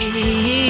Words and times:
see. 0.00 0.69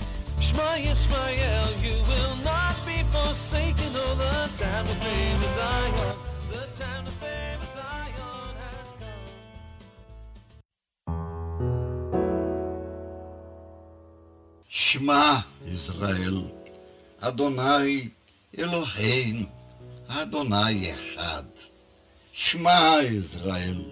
Shema 0.41 0.73
Yisrael, 0.77 1.83
you 1.83 1.93
will 2.09 2.35
not 2.43 2.75
be 2.83 3.03
forsaken, 3.13 3.93
oh, 3.93 4.15
the 4.15 4.49
time 4.63 4.85
of 4.85 4.97
fame 4.97 5.43
Zion, 5.53 6.15
the 6.49 6.65
time 6.75 7.05
of 7.05 7.13
fame 7.13 7.65
Zion 7.71 8.55
has 8.63 8.89
come. 8.99 9.25
Shema 14.67 15.43
Israel, 15.67 16.49
Adonai 17.21 18.11
Eloheinu, 18.57 19.47
Adonai 20.09 20.89
Echad. 20.95 21.45
Shema 22.31 23.01
Israel, 23.03 23.85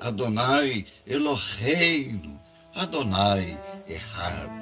Adonai 0.00 0.86
Eloheinu, 1.08 2.38
Adonai 2.76 3.58
Echad. 3.88 4.61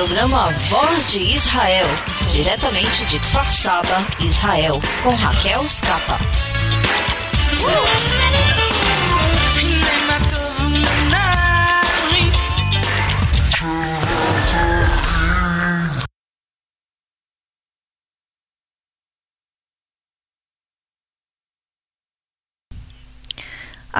Programa 0.00 0.48
Voz 0.70 1.12
de 1.12 1.18
Israel, 1.18 1.86
diretamente 2.32 3.04
de 3.04 3.18
Kfar 3.18 3.52
Saba, 3.52 4.06
Israel, 4.18 4.80
com 5.02 5.10
Raquel 5.14 5.68
Scapa. 5.68 6.18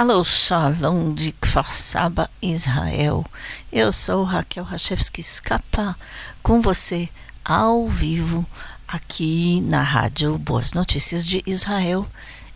Alô, 0.00 0.24
Shalom 0.24 1.12
de 1.12 1.30
Kfar 1.30 1.74
Saba, 1.74 2.30
Israel. 2.40 3.22
Eu 3.70 3.92
sou 3.92 4.24
Raquel 4.24 4.64
Rachevski 4.64 5.22
Scapa 5.22 5.94
com 6.42 6.62
você 6.62 7.06
ao 7.44 7.86
vivo 7.86 8.46
aqui 8.88 9.60
na 9.60 9.82
Rádio 9.82 10.38
Boas 10.38 10.72
Notícias 10.72 11.26
de 11.26 11.42
Israel 11.44 12.08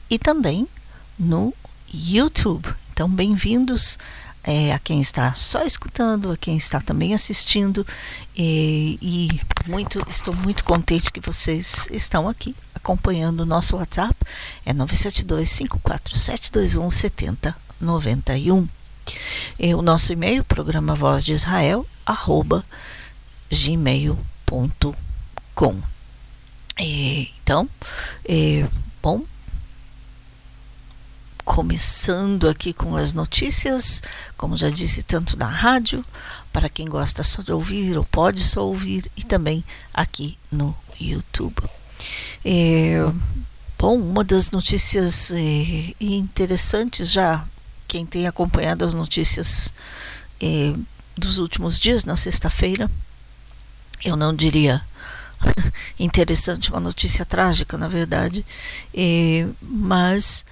e 0.08 0.18
também 0.18 0.66
no 1.18 1.52
YouTube. 1.92 2.74
Então, 2.94 3.10
bem-vindos 3.10 3.98
é, 4.44 4.72
a 4.72 4.78
quem 4.78 5.00
está 5.00 5.32
só 5.32 5.62
escutando, 5.62 6.30
a 6.30 6.36
quem 6.36 6.56
está 6.56 6.80
também 6.80 7.14
assistindo. 7.14 7.86
E, 8.36 8.98
e, 9.00 9.28
muito, 9.68 10.04
estou 10.08 10.36
muito 10.36 10.62
contente 10.64 11.10
que 11.10 11.20
vocês 11.20 11.88
estão 11.90 12.28
aqui 12.28 12.54
acompanhando 12.74 13.40
o 13.40 13.46
nosso 13.46 13.76
WhatsApp. 13.76 14.14
É 14.64 14.72
972 14.72 15.48
54721 15.50 16.90
7091. 16.90 18.68
E 19.58 19.74
o 19.74 19.82
nosso 19.82 20.12
e-mail, 20.12 20.44
programa 20.44 20.94
Voz 20.94 21.24
de 21.24 21.32
Israel, 21.32 21.86
arroba 22.04 22.64
gmail.com. 23.50 24.94
Então, 26.76 27.68
é, 28.28 28.68
bom, 29.02 29.22
começando 31.44 32.48
aqui 32.48 32.72
com 32.72 32.96
as 32.96 33.12
notícias, 33.12 34.02
como 34.36 34.56
já 34.56 34.68
disse, 34.68 35.02
tanto 35.02 35.36
na 35.36 35.48
rádio, 35.48 36.04
para 36.52 36.68
quem 36.68 36.88
gosta 36.88 37.22
só 37.22 37.42
de 37.42 37.52
ouvir 37.52 37.96
ou 37.98 38.04
pode 38.04 38.40
só 38.42 38.66
ouvir, 38.66 39.10
e 39.16 39.22
também 39.22 39.64
aqui 39.92 40.38
no 40.50 40.74
YouTube. 40.98 41.62
É, 42.44 42.98
bom, 43.78 43.98
uma 43.98 44.24
das 44.24 44.50
notícias 44.50 45.30
é, 45.30 45.94
interessantes 46.00 47.10
já, 47.10 47.44
quem 47.86 48.06
tem 48.06 48.26
acompanhado 48.26 48.84
as 48.84 48.94
notícias 48.94 49.72
é, 50.40 50.74
dos 51.16 51.38
últimos 51.38 51.78
dias, 51.78 52.04
na 52.04 52.16
sexta-feira, 52.16 52.90
eu 54.04 54.16
não 54.16 54.34
diria 54.34 54.82
interessante, 55.98 56.70
uma 56.70 56.80
notícia 56.80 57.24
trágica, 57.24 57.76
na 57.76 57.88
verdade, 57.88 58.44
é, 58.94 59.46
mas 59.60 60.44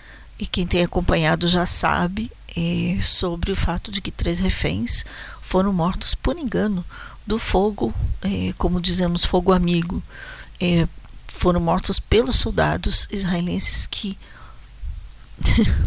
e 0.43 0.47
quem 0.47 0.67
tem 0.67 0.83
acompanhado 0.83 1.47
já 1.47 1.65
sabe 1.65 2.29
é, 2.57 3.01
sobre 3.01 3.53
o 3.53 3.57
fato 3.57 3.93
de 3.93 4.03
que 4.03 4.11
três 4.11 4.41
reféns 4.41 5.05
foram 5.41 5.73
mortos 5.73 6.17
por 6.17 6.37
engano 6.37 6.85
do 7.25 7.39
fogo, 7.39 7.95
é, 8.23 8.53
como 8.59 8.81
dizemos, 8.81 9.25
fogo 9.25 9.53
amigo. 9.53 10.03
É, 10.61 10.89
foram 11.29 11.61
mortos 11.61 12.01
pelos 12.01 12.35
soldados 12.35 13.07
israelenses 13.13 13.87
que 13.87 14.19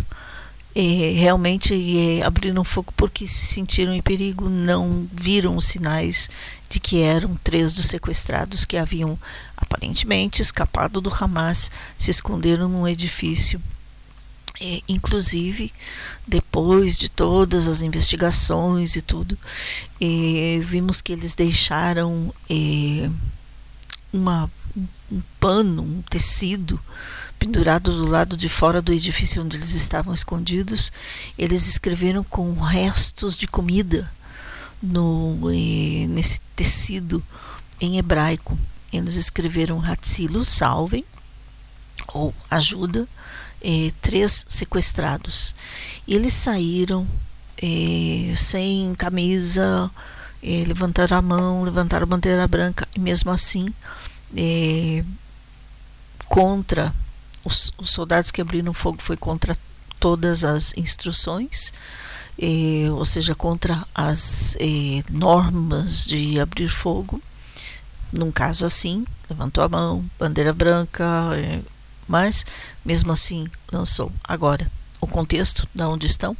é, 0.73 1.13
realmente 1.17 1.73
é, 1.73 2.23
abriram 2.23 2.63
fogo 2.63 2.93
porque 2.95 3.27
se 3.27 3.47
sentiram 3.47 3.93
em 3.93 4.01
perigo, 4.01 4.47
não 4.47 5.05
viram 5.11 5.57
os 5.57 5.65
sinais 5.65 6.29
de 6.69 6.79
que 6.79 7.01
eram 7.01 7.37
três 7.43 7.73
dos 7.73 7.87
sequestrados 7.87 8.63
que 8.63 8.77
haviam 8.77 9.19
aparentemente 9.57 10.41
escapado 10.41 11.01
do 11.01 11.13
Hamas, 11.13 11.69
se 11.97 12.09
esconderam 12.09 12.69
num 12.69 12.87
edifício 12.87 13.61
é, 14.59 14.81
inclusive, 14.87 15.73
depois 16.27 16.97
de 16.97 17.09
todas 17.09 17.67
as 17.67 17.81
investigações 17.81 18.95
e 18.95 19.01
tudo, 19.01 19.37
é, 19.99 20.59
vimos 20.61 21.01
que 21.01 21.11
eles 21.11 21.35
deixaram 21.35 22.33
é, 22.49 23.09
uma, 24.13 24.49
um 25.11 25.21
pano, 25.39 25.81
um 25.81 26.01
tecido 26.03 26.79
pendurado 27.37 27.91
do 27.91 28.07
lado 28.07 28.37
de 28.37 28.47
fora 28.47 28.81
do 28.81 28.93
edifício 28.93 29.43
onde 29.43 29.57
eles 29.57 29.75
estavam 29.75 30.13
escondidos. 30.13 30.91
Eles 31.37 31.67
escreveram 31.67 32.23
com 32.23 32.53
restos 32.53 33.37
de 33.37 33.47
comida 33.47 34.09
no, 34.81 35.37
é, 35.49 36.07
nesse 36.07 36.39
tecido 36.55 37.23
em 37.79 37.97
hebraico. 37.97 38.57
Eles 38.91 39.15
escreveram 39.15 39.83
Hatzilo, 39.83 40.45
salvem, 40.45 41.03
ou 42.07 42.33
ajuda 42.49 43.07
é, 43.65 43.91
três 43.99 44.45
sequestrados. 44.47 45.55
Eles 46.07 46.33
saíram 46.33 47.07
é, 47.57 48.35
sem 48.37 48.93
camisa, 48.93 49.89
é, 50.43 50.63
levantaram 50.67 51.17
a 51.17 51.21
mão, 51.21 51.63
levantaram 51.63 52.03
a 52.03 52.05
bandeira 52.07 52.47
branca, 52.47 52.87
e 52.95 52.99
mesmo 52.99 53.31
assim, 53.31 53.73
contra 56.27 56.93
os, 57.43 57.73
os, 57.75 57.89
soldados 57.89 58.29
que 58.29 58.39
abriram 58.39 58.71
fogo, 58.71 59.01
foi 59.01 59.17
contra 59.17 59.57
todas 59.99 60.43
as 60.43 60.77
instruções. 60.77 61.73
ou 62.93 63.05
seja, 63.05 63.33
contra 63.33 63.83
as 63.95 64.55
normas 65.09 66.05
de 66.05 66.39
abrir 66.39 66.69
fogo. 66.69 67.19
Num 68.11 68.31
caso 68.31 68.65
assim, 68.65 69.05
levantou 69.27 69.63
a 69.63 69.69
mão, 69.69 70.05
bandeira 70.19 70.53
branca, 70.53 71.31
mas 72.07 72.45
mesmo 72.83 73.11
assim 73.11 73.47
lançou. 73.71 74.11
Agora, 74.23 74.71
o 74.99 75.07
contexto 75.07 75.67
de 75.73 75.83
onde 75.83 76.05
estão. 76.05 76.35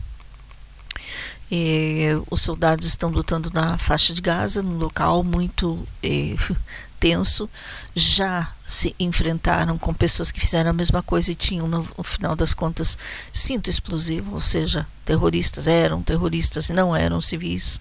E, 1.52 2.10
os 2.30 2.42
soldados 2.42 2.88
estão 2.88 3.10
lutando 3.10 3.52
na 3.54 3.78
faixa 3.78 4.14
de 4.14 4.22
Gaza, 4.22 4.62
num 4.62 4.78
local 4.78 5.24
muito 5.24 5.88
eh, 6.02 6.36
tenso. 7.00 7.50
Já 7.96 8.52
se 8.66 8.96
enfrentaram 9.00 9.78
com 9.78 9.94
pessoas 9.94 10.32
que 10.32 10.40
fizeram 10.40 10.72
a 10.72 10.74
mesma 10.74 11.04
coisa 11.04 11.32
e 11.32 11.36
tinham, 11.36 11.68
no, 11.68 11.88
no 11.98 12.04
final 12.04 12.36
das 12.36 12.54
contas, 12.54 12.98
cinto 13.32 13.70
explosivo, 13.70 14.34
ou 14.34 14.40
seja, 14.40 14.88
terroristas 15.06 15.68
eram 15.68 16.02
terroristas 16.02 16.70
e 16.70 16.74
não 16.74 16.96
eram 16.96 17.22
civis. 17.22 17.80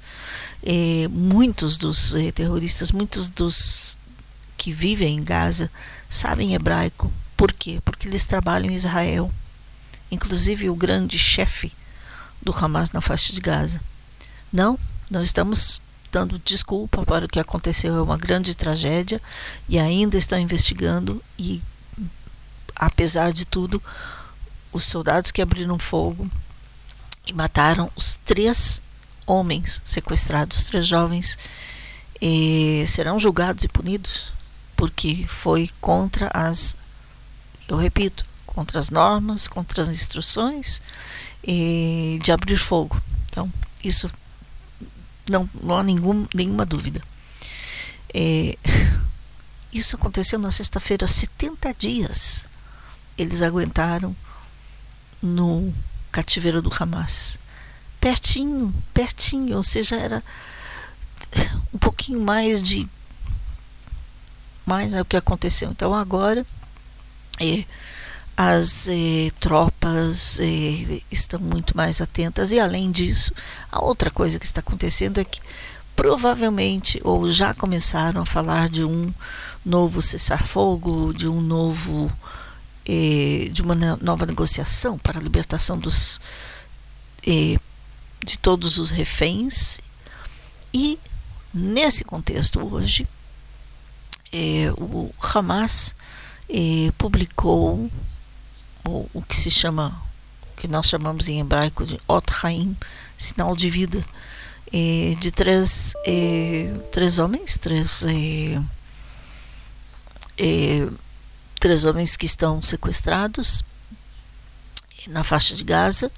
E, 0.62 1.08
muitos 1.10 1.76
dos 1.76 2.14
eh, 2.14 2.30
terroristas, 2.30 2.92
muitos 2.92 3.30
dos 3.30 3.98
que 4.56 4.72
vivem 4.72 5.16
em 5.16 5.24
Gaza 5.24 5.70
sabem 6.08 6.54
hebraico, 6.54 7.12
por 7.36 7.52
quê? 7.52 7.80
Porque 7.84 8.08
eles 8.08 8.26
trabalham 8.26 8.70
em 8.70 8.74
Israel. 8.74 9.30
Inclusive 10.10 10.70
o 10.70 10.76
grande 10.76 11.18
chefe 11.18 11.72
do 12.40 12.52
Hamas 12.52 12.90
na 12.90 13.00
faixa 13.00 13.32
de 13.32 13.40
Gaza. 13.40 13.80
Não, 14.52 14.78
não 15.10 15.22
estamos 15.22 15.82
dando 16.12 16.38
desculpa 16.38 17.04
para 17.04 17.24
o 17.24 17.28
que 17.28 17.40
aconteceu, 17.40 17.96
é 17.96 18.02
uma 18.02 18.16
grande 18.16 18.54
tragédia 18.54 19.20
e 19.68 19.80
ainda 19.80 20.16
estão 20.16 20.38
investigando 20.38 21.20
e 21.36 21.60
apesar 22.76 23.32
de 23.32 23.44
tudo, 23.44 23.82
os 24.72 24.84
soldados 24.84 25.32
que 25.32 25.42
abriram 25.42 25.78
fogo 25.78 26.30
e 27.26 27.32
mataram 27.32 27.90
os 27.96 28.16
três 28.24 28.80
homens 29.26 29.82
sequestrados, 29.84 30.64
três 30.64 30.86
jovens, 30.86 31.36
serão 32.86 33.18
julgados 33.18 33.64
e 33.64 33.68
punidos 33.68 34.32
porque 34.76 35.24
foi 35.26 35.70
contra 35.80 36.30
as 36.32 36.76
eu 37.68 37.76
repito, 37.76 38.24
contra 38.46 38.78
as 38.78 38.90
normas, 38.90 39.48
contra 39.48 39.82
as 39.82 39.88
instruções 39.88 40.80
e 41.42 42.18
de 42.22 42.32
abrir 42.32 42.56
fogo. 42.56 43.00
Então, 43.26 43.52
isso 43.82 44.10
não, 45.28 45.48
não 45.62 45.78
há 45.78 45.82
nenhum, 45.82 46.26
nenhuma 46.34 46.64
dúvida. 46.64 47.02
É, 48.12 48.56
isso 49.72 49.96
aconteceu 49.96 50.38
na 50.38 50.50
sexta-feira, 50.50 51.06
70 51.06 51.74
dias. 51.74 52.46
Eles 53.16 53.42
aguentaram 53.42 54.14
no 55.22 55.72
cativeiro 56.12 56.62
do 56.62 56.70
Hamas. 56.78 57.38
Pertinho, 58.00 58.74
pertinho, 58.92 59.56
ou 59.56 59.62
seja, 59.62 59.96
era 59.96 60.22
um 61.72 61.78
pouquinho 61.78 62.20
mais 62.20 62.62
de 62.62 62.88
mais 64.66 64.94
é 64.94 65.00
o 65.00 65.04
que 65.04 65.16
aconteceu. 65.16 65.70
Então 65.70 65.94
agora 65.94 66.46
e 67.40 67.66
as 68.36 68.88
eh, 68.88 69.30
tropas 69.38 70.40
eh, 70.40 71.00
estão 71.10 71.40
muito 71.40 71.76
mais 71.76 72.00
atentas. 72.00 72.50
E 72.50 72.58
além 72.58 72.90
disso 72.90 73.32
a 73.70 73.82
outra 73.82 74.10
coisa 74.10 74.38
que 74.38 74.46
está 74.46 74.60
acontecendo 74.60 75.18
é 75.18 75.24
que 75.24 75.40
provavelmente 75.94 77.00
ou 77.04 77.30
já 77.30 77.54
começaram 77.54 78.22
a 78.22 78.26
falar 78.26 78.68
de 78.68 78.84
um 78.84 79.12
novo 79.64 80.02
cessar-fogo 80.02 81.12
de 81.12 81.28
um 81.28 81.40
novo 81.40 82.10
eh, 82.86 83.48
de 83.50 83.62
uma 83.62 83.74
nova 83.74 84.26
negociação 84.26 84.98
para 84.98 85.18
a 85.18 85.22
libertação 85.22 85.78
dos 85.78 86.20
eh, 87.26 87.58
de 88.24 88.38
todos 88.38 88.78
os 88.78 88.90
reféns. 88.90 89.80
E 90.72 90.98
nesse 91.52 92.04
contexto 92.04 92.60
hoje 92.60 93.06
eh, 94.32 94.72
o 94.76 95.12
Hamas 95.20 95.94
e 96.48 96.92
publicou 96.98 97.90
o, 98.84 99.08
o 99.12 99.22
que 99.22 99.36
se 99.36 99.50
chama, 99.50 100.00
que 100.56 100.68
nós 100.68 100.86
chamamos 100.86 101.28
em 101.28 101.40
hebraico 101.40 101.84
de 101.84 101.98
Ot 102.06 102.26
Haim, 102.42 102.76
sinal 103.16 103.56
de 103.56 103.70
vida, 103.70 104.04
e, 104.72 105.16
de 105.20 105.30
três, 105.30 105.94
e, 106.06 106.70
três 106.92 107.18
homens, 107.18 107.56
três, 107.58 108.04
três 111.58 111.84
homens 111.84 112.16
que 112.16 112.26
estão 112.26 112.60
sequestrados 112.60 113.62
na 115.08 115.22
faixa 115.22 115.54
de 115.54 115.64
Gaza. 115.64 116.10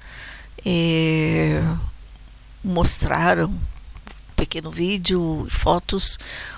mostraram 2.63 3.49
um 3.49 3.59
pequeno 4.35 4.71
vídeo, 4.71 5.47
fotos. 5.49 6.17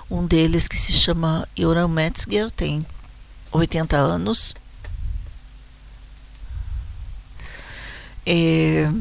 Um 0.09 0.25
deles 0.25 0.67
que 0.67 0.77
se 0.77 0.91
chama 0.93 1.47
Yoram 1.57 1.87
Metzger, 1.87 2.49
tem 2.49 2.83
80 3.51 3.97
anos. 3.97 4.55
É, 8.25 8.91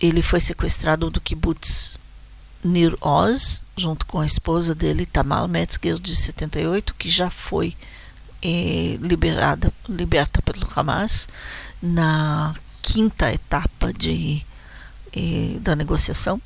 ele 0.00 0.22
foi 0.22 0.40
sequestrado 0.40 1.10
do 1.10 1.20
kibbutz 1.20 1.96
Nir 2.62 2.96
Oz, 3.00 3.62
junto 3.76 4.06
com 4.06 4.20
a 4.20 4.26
esposa 4.26 4.74
dele, 4.74 5.06
Tamal 5.06 5.46
Metzger, 5.46 5.98
de 5.98 6.16
78, 6.16 6.94
que 6.94 7.10
já 7.10 7.30
foi 7.30 7.76
é, 8.42 8.98
liberada, 9.00 9.72
liberta 9.88 10.42
pelo 10.42 10.66
Hamas 10.74 11.28
na 11.82 12.54
quinta 12.82 13.32
etapa 13.32 13.92
de, 13.92 14.44
é, 15.12 15.58
da 15.60 15.76
negociação. 15.76 16.40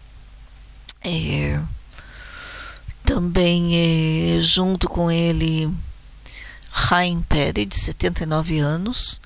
É, 1.02 1.60
também 3.04 4.40
junto 4.40 4.88
com 4.88 5.10
ele 5.10 5.72
Chaim 6.72 7.22
Peri, 7.22 7.66
de 7.66 7.78
79 7.78 8.58
anos, 8.58 9.20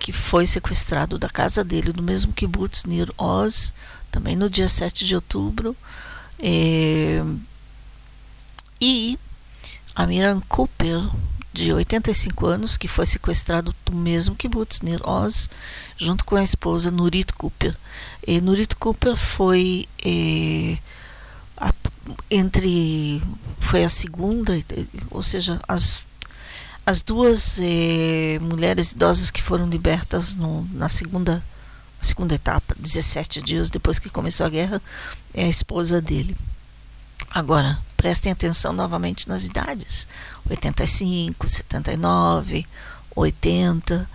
que 0.00 0.12
foi 0.12 0.46
sequestrado 0.46 1.18
da 1.18 1.28
casa 1.28 1.62
dele, 1.62 1.92
no 1.94 2.02
mesmo 2.02 2.32
kibbutz 2.32 2.84
Nir 2.84 3.12
Oz, 3.16 3.72
também 4.10 4.34
no 4.34 4.50
dia 4.50 4.68
7 4.68 5.04
de 5.06 5.14
outubro. 5.14 5.76
É, 6.40 7.22
e 8.80 9.18
a 9.94 10.06
Miran 10.06 10.40
Cooper, 10.48 11.08
de 11.52 11.72
85 11.72 12.46
anos, 12.46 12.76
que 12.76 12.86
foi 12.86 13.06
sequestrado 13.06 13.74
do 13.84 13.94
mesmo 13.94 14.34
kibbutz, 14.34 14.80
Nir 14.80 15.00
Oz, 15.06 15.50
junto 15.96 16.24
com 16.24 16.36
a 16.36 16.42
esposa 16.42 16.90
Nurit 16.90 17.32
Cooper. 17.32 17.76
E 18.26 18.40
Nurit 18.40 18.76
Cooper 18.76 19.16
foi 19.16 19.88
a, 21.56 21.72
entre 22.30 23.22
foi 23.60 23.84
a 23.84 23.88
segunda, 23.88 24.52
ou 25.10 25.22
seja, 25.22 25.60
as 25.66 26.06
as 26.88 27.02
duas 27.02 27.60
é, 27.60 28.38
mulheres 28.40 28.92
idosas 28.92 29.30
que 29.30 29.42
foram 29.42 29.68
libertas 29.68 30.34
no, 30.34 30.66
na 30.72 30.88
segunda 30.88 31.44
segunda 32.00 32.34
etapa, 32.34 32.74
17 32.78 33.42
dias 33.42 33.68
depois 33.68 33.98
que 33.98 34.08
começou 34.08 34.46
a 34.46 34.48
guerra, 34.48 34.80
é 35.34 35.44
a 35.44 35.48
esposa 35.48 36.00
dele. 36.00 36.34
Agora, 37.30 37.78
prestem 37.94 38.32
atenção 38.32 38.72
novamente 38.72 39.28
nas 39.28 39.44
idades: 39.44 40.08
85, 40.48 41.46
79, 41.46 42.66
80. 43.14 44.08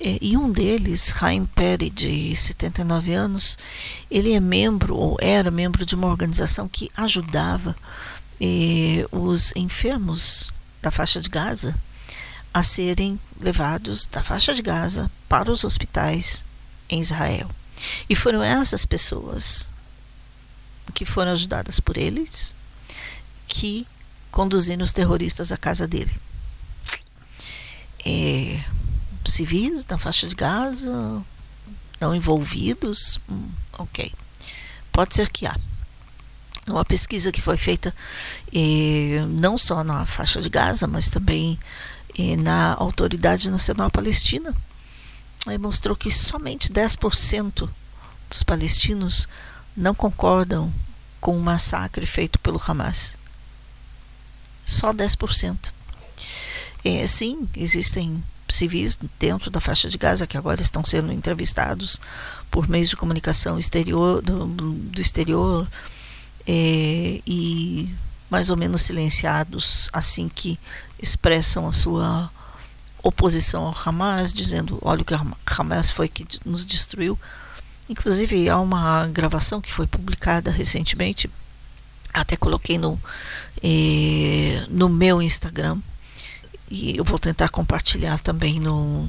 E 0.00 0.34
um 0.34 0.50
deles, 0.50 1.12
Chaim 1.14 1.44
Perry, 1.44 1.90
de 1.90 2.34
79 2.34 3.12
anos, 3.12 3.58
ele 4.10 4.32
é 4.32 4.40
membro, 4.40 4.96
ou 4.96 5.18
era 5.20 5.50
membro 5.50 5.84
de 5.84 5.94
uma 5.94 6.06
organização 6.06 6.66
que 6.68 6.90
ajudava 6.96 7.76
eh, 8.40 9.06
os 9.12 9.52
enfermos 9.54 10.50
da 10.80 10.90
faixa 10.90 11.20
de 11.20 11.28
Gaza 11.28 11.74
a 12.52 12.62
serem 12.62 13.20
levados 13.40 14.06
da 14.06 14.22
faixa 14.22 14.54
de 14.54 14.62
Gaza 14.62 15.10
para 15.28 15.50
os 15.50 15.64
hospitais 15.64 16.44
em 16.88 17.00
Israel. 17.00 17.50
E 18.08 18.16
foram 18.16 18.42
essas 18.42 18.84
pessoas 18.84 19.70
que 20.94 21.04
foram 21.04 21.32
ajudadas 21.32 21.78
por 21.78 21.96
eles 21.96 22.54
que 23.46 23.86
conduziram 24.30 24.84
os 24.84 24.92
terroristas 24.92 25.52
à 25.52 25.56
casa 25.56 25.86
dele. 25.86 26.14
É, 28.04 28.60
civis 29.24 29.84
na 29.86 29.98
faixa 29.98 30.26
de 30.26 30.34
Gaza, 30.34 31.22
não 32.00 32.14
envolvidos, 32.14 33.20
hum, 33.28 33.48
ok. 33.78 34.12
Pode 34.92 35.14
ser 35.14 35.28
que 35.30 35.46
há. 35.46 35.56
Uma 36.66 36.84
pesquisa 36.84 37.32
que 37.32 37.40
foi 37.40 37.56
feita 37.56 37.94
eh, 38.52 39.24
não 39.28 39.56
só 39.56 39.82
na 39.82 40.04
faixa 40.04 40.40
de 40.40 40.50
Gaza, 40.50 40.86
mas 40.86 41.08
também 41.08 41.58
na 42.36 42.74
Autoridade 42.74 43.50
Nacional 43.50 43.90
Palestina, 43.90 44.54
mostrou 45.60 45.96
que 45.96 46.10
somente 46.10 46.72
10% 46.72 47.68
dos 48.28 48.42
palestinos 48.42 49.28
não 49.76 49.94
concordam 49.94 50.72
com 51.20 51.36
o 51.36 51.40
massacre 51.40 52.04
feito 52.04 52.38
pelo 52.38 52.60
Hamas. 52.66 53.16
Só 54.64 54.92
10%. 54.92 55.72
É, 56.84 57.06
sim, 57.06 57.48
existem 57.56 58.22
civis 58.48 58.98
dentro 59.18 59.50
da 59.50 59.60
faixa 59.60 59.88
de 59.88 59.98
Gaza 59.98 60.26
que 60.26 60.36
agora 60.36 60.60
estão 60.62 60.84
sendo 60.84 61.12
entrevistados 61.12 62.00
por 62.50 62.68
meios 62.68 62.88
de 62.88 62.96
comunicação 62.96 63.58
exterior, 63.58 64.22
do, 64.22 64.46
do 64.46 65.00
exterior 65.00 65.68
é, 66.46 67.20
e 67.26 67.94
mais 68.30 68.50
ou 68.50 68.56
menos 68.56 68.82
silenciados 68.82 69.90
assim 69.92 70.28
que 70.28 70.58
expressam 70.98 71.68
a 71.68 71.72
sua 71.72 72.30
oposição 73.02 73.64
ao 73.64 73.74
Hamas, 73.84 74.32
dizendo: 74.32 74.78
olha 74.82 75.02
o 75.02 75.04
que 75.04 75.14
Hamas 75.46 75.90
foi 75.90 76.08
que 76.08 76.26
nos 76.44 76.64
destruiu. 76.66 77.18
Inclusive, 77.88 78.48
há 78.48 78.58
uma 78.60 79.06
gravação 79.06 79.60
que 79.60 79.72
foi 79.72 79.86
publicada 79.86 80.50
recentemente, 80.50 81.30
até 82.12 82.36
coloquei 82.36 82.76
no, 82.76 83.00
eh, 83.62 84.66
no 84.68 84.90
meu 84.90 85.22
Instagram, 85.22 85.78
e 86.70 86.98
eu 86.98 87.04
vou 87.04 87.18
tentar 87.18 87.48
compartilhar 87.48 88.20
também 88.20 88.60
no, 88.60 89.08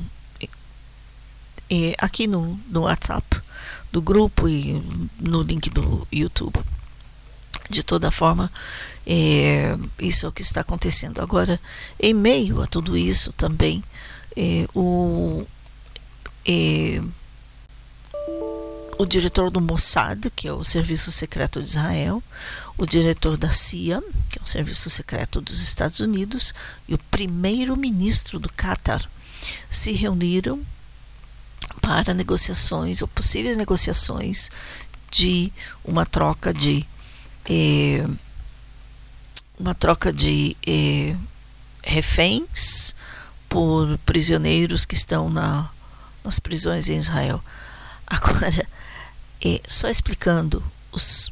eh, 1.69 1.93
aqui 1.97 2.25
no, 2.25 2.57
no 2.69 2.81
WhatsApp 2.81 3.41
do 3.91 4.01
grupo 4.01 4.47
e 4.47 4.81
no 5.19 5.41
link 5.41 5.69
do 5.69 6.07
YouTube. 6.11 6.59
De 7.69 7.83
toda 7.83 8.09
forma, 8.09 8.51
é, 9.05 9.77
isso 9.99 10.25
é 10.25 10.29
o 10.29 10.31
que 10.31 10.41
está 10.41 10.61
acontecendo. 10.61 11.21
Agora, 11.21 11.59
em 11.99 12.13
meio 12.13 12.61
a 12.61 12.67
tudo 12.67 12.97
isso 12.97 13.31
também, 13.33 13.83
é, 14.35 14.65
o, 14.73 15.45
é, 16.47 17.01
o 18.97 19.05
diretor 19.05 19.49
do 19.49 19.61
Mossad, 19.61 20.29
que 20.35 20.47
é 20.47 20.53
o 20.53 20.63
Serviço 20.63 21.11
Secreto 21.11 21.61
de 21.61 21.67
Israel, 21.67 22.23
o 22.77 22.85
diretor 22.85 23.37
da 23.37 23.51
CIA, 23.51 24.01
que 24.29 24.39
é 24.39 24.41
o 24.43 24.47
Serviço 24.47 24.89
Secreto 24.89 25.41
dos 25.41 25.61
Estados 25.61 25.99
Unidos, 25.99 26.53
e 26.87 26.93
o 26.93 26.99
primeiro-ministro 27.11 28.39
do 28.39 28.49
Qatar 28.49 29.09
se 29.69 29.91
reuniram 29.91 30.61
para 31.81 32.13
negociações 32.13 33.01
ou 33.01 33.07
possíveis 33.07 33.57
negociações 33.57 34.49
de 35.11 35.51
uma 35.83 36.05
troca 36.05 36.53
de 36.53 36.85
eh, 37.49 38.05
uma 39.57 39.73
troca 39.73 40.13
de 40.13 40.55
eh, 40.65 41.15
reféns 41.83 42.95
por 43.49 43.97
prisioneiros 44.05 44.85
que 44.85 44.93
estão 44.93 45.29
na, 45.29 45.69
nas 46.23 46.39
prisões 46.39 46.87
em 46.87 46.97
Israel. 46.97 47.43
Agora, 48.05 48.67
eh, 49.43 49.61
só 49.67 49.89
explicando, 49.89 50.63
os 50.91 51.31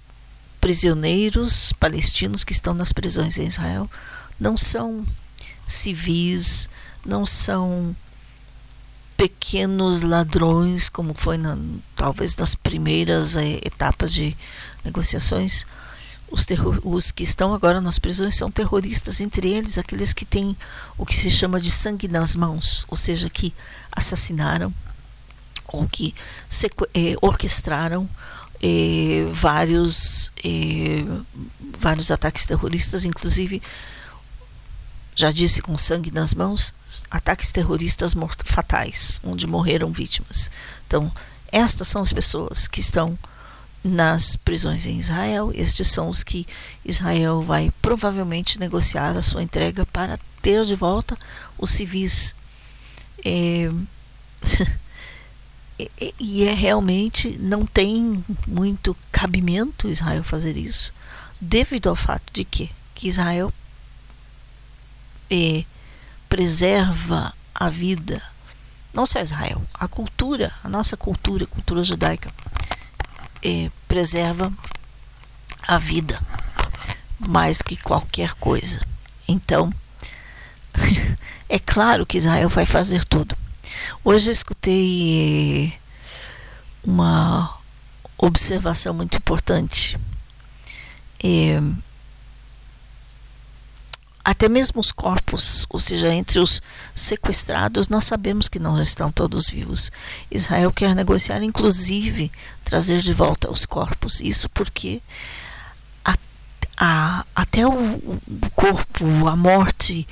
prisioneiros 0.59 1.71
palestinos 1.73 2.43
que 2.43 2.51
estão 2.51 2.73
nas 2.73 2.91
prisões 2.91 3.37
em 3.37 3.45
Israel 3.45 3.89
não 4.39 4.57
são 4.57 5.05
civis, 5.67 6.67
não 7.05 7.25
são 7.25 7.95
pequenos 9.15 10.01
ladrões, 10.01 10.89
como 10.89 11.13
foi 11.13 11.37
na, 11.37 11.57
talvez 11.95 12.35
nas 12.35 12.55
primeiras 12.55 13.35
eh, 13.35 13.59
etapas 13.63 14.13
de 14.13 14.35
negociações 14.83 15.65
os, 16.29 16.45
os, 16.83 17.11
que 17.11 17.23
estão 17.23 17.53
agora 17.53 17.79
nas 17.79 17.97
prisões 17.99 18.35
são 18.35 18.51
terroristas, 18.51 19.21
entre 19.21 19.49
eles 19.49 19.77
aqueles 19.77 20.13
que 20.13 20.25
têm 20.25 20.55
o 20.97 21.05
que 21.05 21.15
se 21.15 21.31
chama 21.31 21.59
de 21.59 21.71
sangue 21.71 22.07
nas 22.07 22.35
mãos, 22.35 22.85
ou 22.89 22.97
seja, 22.97 23.29
que 23.29 23.53
assassinaram 23.91 24.73
ou 25.67 25.87
que 25.87 26.13
eh, 26.93 27.15
orquestraram 27.21 28.09
eh, 28.61 29.27
vários, 29.31 30.31
eh, 30.43 31.05
vários 31.77 32.09
ataques 32.09 32.45
terroristas, 32.45 33.05
inclusive, 33.05 33.61
já 35.15 35.31
disse, 35.31 35.61
com 35.61 35.77
sangue 35.77 36.11
nas 36.11 36.33
mãos, 36.33 36.73
ataques 37.09 37.51
terroristas 37.51 38.13
fatais, 38.45 39.19
onde 39.23 39.47
morreram 39.47 39.91
vítimas. 39.91 40.51
Então, 40.85 41.11
estas 41.51 41.87
são 41.87 42.01
as 42.01 42.13
pessoas 42.13 42.67
que 42.67 42.79
estão 42.79 43.17
nas 43.87 44.35
prisões 44.35 44.85
em 44.85 44.99
Israel. 44.99 45.51
Estes 45.53 45.87
são 45.87 46.09
os 46.09 46.23
que 46.23 46.45
Israel 46.83 47.41
vai 47.41 47.71
provavelmente 47.81 48.59
negociar 48.59 49.15
a 49.15 49.21
sua 49.21 49.41
entrega 49.41 49.85
para 49.85 50.19
ter 50.41 50.63
de 50.65 50.75
volta 50.75 51.17
os 51.57 51.69
civis. 51.71 52.35
É, 53.25 53.71
e 56.19 56.43
é 56.43 56.53
realmente 56.53 57.37
não 57.39 57.65
tem 57.65 58.23
muito 58.45 58.95
cabimento 59.11 59.89
Israel 59.89 60.23
fazer 60.23 60.57
isso, 60.57 60.93
devido 61.39 61.89
ao 61.89 61.95
fato 61.95 62.31
de 62.33 62.43
que, 62.43 62.69
que 62.95 63.07
Israel 63.07 63.53
é, 65.29 65.63
preserva 66.29 67.33
a 67.53 67.69
vida, 67.69 68.21
não 68.93 69.05
só 69.05 69.19
Israel, 69.19 69.61
a 69.73 69.87
cultura, 69.87 70.53
a 70.63 70.69
nossa 70.69 70.95
cultura, 70.95 71.45
cultura 71.45 71.83
judaica 71.83 72.31
é, 73.47 73.71
preserva 73.87 74.51
a 75.65 75.77
vida 75.77 76.21
mais 77.17 77.61
que 77.61 77.77
qualquer 77.77 78.33
coisa. 78.33 78.81
Então, 79.25 79.73
é 81.47 81.57
claro 81.57 82.05
que 82.05 82.17
Israel 82.17 82.49
vai 82.49 82.65
fazer 82.65 83.05
tudo. 83.05 83.37
Hoje 84.03 84.29
eu 84.29 84.33
escutei 84.33 85.73
uma 86.83 87.57
observação 88.17 88.93
muito 88.93 89.15
importante. 89.15 89.97
É, 91.23 91.61
até 94.27 94.49
mesmo 94.49 94.81
os 94.81 94.91
corpos, 94.91 95.65
ou 95.69 95.79
seja, 95.79 96.13
entre 96.13 96.37
os 96.37 96.61
sequestrados, 96.93 97.87
nós 97.87 98.03
sabemos 98.03 98.49
que 98.49 98.59
não 98.59 98.77
estão 98.81 99.09
todos 99.09 99.49
vivos. 99.49 99.89
Israel 100.29 100.69
quer 100.69 100.93
negociar, 100.93 101.41
inclusive, 101.41 102.29
trazer 102.65 102.99
de 102.99 103.13
volta 103.13 103.49
os 103.49 103.65
corpos. 103.65 104.19
Isso 104.19 104.49
porque 104.49 105.01
a, 106.03 106.17
a, 106.75 107.25
até 107.33 107.65
o, 107.65 107.71
o 107.71 108.49
corpo, 108.53 109.05
a 109.29 109.35
morte, 109.37 110.05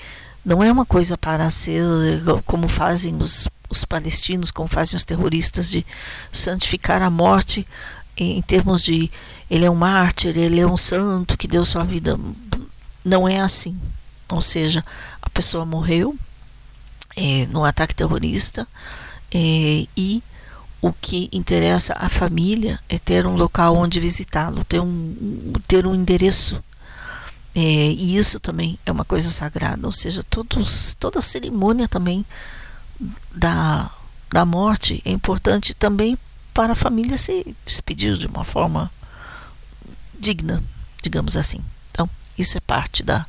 não 0.45 0.63
é 0.63 0.71
uma 0.71 0.85
coisa 0.85 1.17
para 1.17 1.49
ser 1.49 1.83
como 2.45 2.69
fazem 2.69 3.17
os, 3.17 3.49
os 3.69 3.83
palestinos, 3.83 4.49
como 4.49 4.69
fazem 4.69 4.95
os 4.95 5.03
terroristas, 5.03 5.69
de 5.69 5.85
santificar 6.31 7.01
a 7.01 7.09
morte 7.09 7.67
em, 8.15 8.37
em 8.37 8.41
termos 8.41 8.81
de 8.81 9.11
ele 9.51 9.65
é 9.65 9.69
um 9.69 9.75
mártir, 9.75 10.37
ele 10.37 10.61
é 10.61 10.65
um 10.65 10.77
santo 10.77 11.37
que 11.37 11.49
deu 11.49 11.65
sua 11.65 11.83
vida. 11.83 12.17
Não 13.03 13.27
é 13.27 13.41
assim. 13.41 13.77
Ou 14.29 14.41
seja, 14.41 14.83
a 15.21 15.29
pessoa 15.29 15.65
morreu 15.65 16.15
é, 17.15 17.45
no 17.47 17.63
ataque 17.63 17.95
terrorista 17.95 18.67
é, 19.33 19.87
e 19.95 20.23
o 20.81 20.93
que 20.93 21.29
interessa 21.31 21.93
à 21.93 22.09
família 22.09 22.79
é 22.87 22.99
ter 22.99 23.25
um 23.25 23.35
local 23.35 23.75
onde 23.75 23.99
visitá-lo, 23.99 24.63
ter 24.63 24.79
um, 24.79 25.53
ter 25.67 25.87
um 25.87 25.95
endereço. 25.95 26.63
É, 27.55 27.59
e 27.59 28.17
isso 28.17 28.39
também 28.39 28.77
é 28.85 28.91
uma 28.91 29.05
coisa 29.05 29.29
sagrada, 29.29 29.87
ou 29.87 29.91
seja, 29.91 30.21
todos, 30.23 30.93
toda 30.99 31.21
cerimônia 31.21 31.87
também 31.87 32.25
da, 33.33 33.89
da 34.29 34.45
morte 34.45 35.01
é 35.05 35.11
importante 35.11 35.73
também 35.73 36.17
para 36.53 36.73
a 36.73 36.75
família 36.75 37.17
se 37.17 37.55
despedir 37.65 38.17
de 38.17 38.27
uma 38.27 38.43
forma 38.43 38.91
digna, 40.19 40.63
digamos 41.01 41.37
assim. 41.37 41.59
Então, 41.91 42.09
isso 42.37 42.57
é 42.57 42.61
parte 42.61 43.03
da 43.03 43.25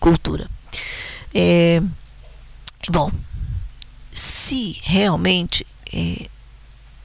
cultura. 0.00 0.48
É, 1.32 1.80
bom, 2.88 3.12
se 4.10 4.80
realmente 4.82 5.64
é, 5.94 6.28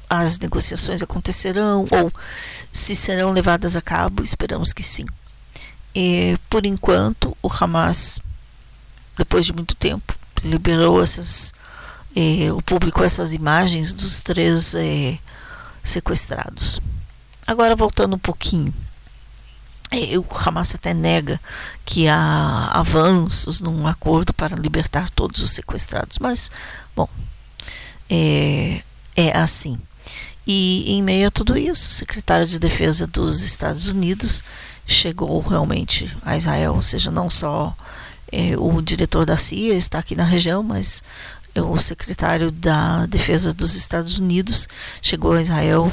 as 0.09 0.39
negociações 0.39 1.03
acontecerão 1.03 1.85
ou 1.91 2.11
se 2.71 2.95
serão 2.95 3.31
levadas 3.31 3.75
a 3.75 3.81
cabo, 3.81 4.23
esperamos 4.23 4.73
que 4.73 4.81
sim. 4.81 5.05
É, 5.93 6.35
por 6.49 6.65
enquanto, 6.65 7.37
o 7.41 7.47
Hamas, 7.47 8.19
depois 9.17 9.45
de 9.45 9.53
muito 9.53 9.75
tempo, 9.75 10.17
liberou 10.43 11.01
essas, 11.01 11.53
é, 12.15 12.51
o 12.51 12.61
publicou 12.61 13.03
essas 13.03 13.33
imagens 13.33 13.93
dos 13.93 14.21
três 14.21 14.73
é, 14.75 15.17
sequestrados. 15.83 16.79
Agora 17.47 17.75
voltando 17.75 18.15
um 18.15 18.19
pouquinho 18.19 18.73
o 19.91 20.25
Hamas 20.37 20.75
até 20.75 20.93
nega 20.93 21.39
que 21.85 22.07
há 22.07 22.71
avanços 22.73 23.61
num 23.61 23.87
acordo 23.87 24.33
para 24.33 24.55
libertar 24.55 25.09
todos 25.09 25.41
os 25.41 25.51
sequestrados, 25.51 26.17
mas, 26.19 26.51
bom, 26.95 27.09
é, 28.09 28.81
é 29.15 29.37
assim. 29.37 29.77
E 30.47 30.91
em 30.91 31.01
meio 31.01 31.27
a 31.27 31.31
tudo 31.31 31.57
isso, 31.57 31.89
o 31.89 31.93
secretário 31.93 32.45
de 32.45 32.59
Defesa 32.59 33.07
dos 33.07 33.41
Estados 33.41 33.87
Unidos 33.87 34.43
chegou 34.85 35.39
realmente 35.41 36.15
a 36.23 36.37
Israel, 36.37 36.75
ou 36.75 36.81
seja, 36.81 37.09
não 37.09 37.29
só 37.29 37.75
é, 38.31 38.55
o 38.57 38.81
diretor 38.81 39.25
da 39.25 39.37
CIA 39.37 39.73
está 39.75 39.99
aqui 39.99 40.15
na 40.15 40.23
região, 40.23 40.61
mas 40.61 41.01
o 41.55 41.79
secretário 41.79 42.51
da 42.51 43.05
Defesa 43.05 43.53
dos 43.53 43.75
Estados 43.75 44.19
Unidos 44.19 44.67
chegou 45.01 45.33
a 45.33 45.41
Israel 45.41 45.91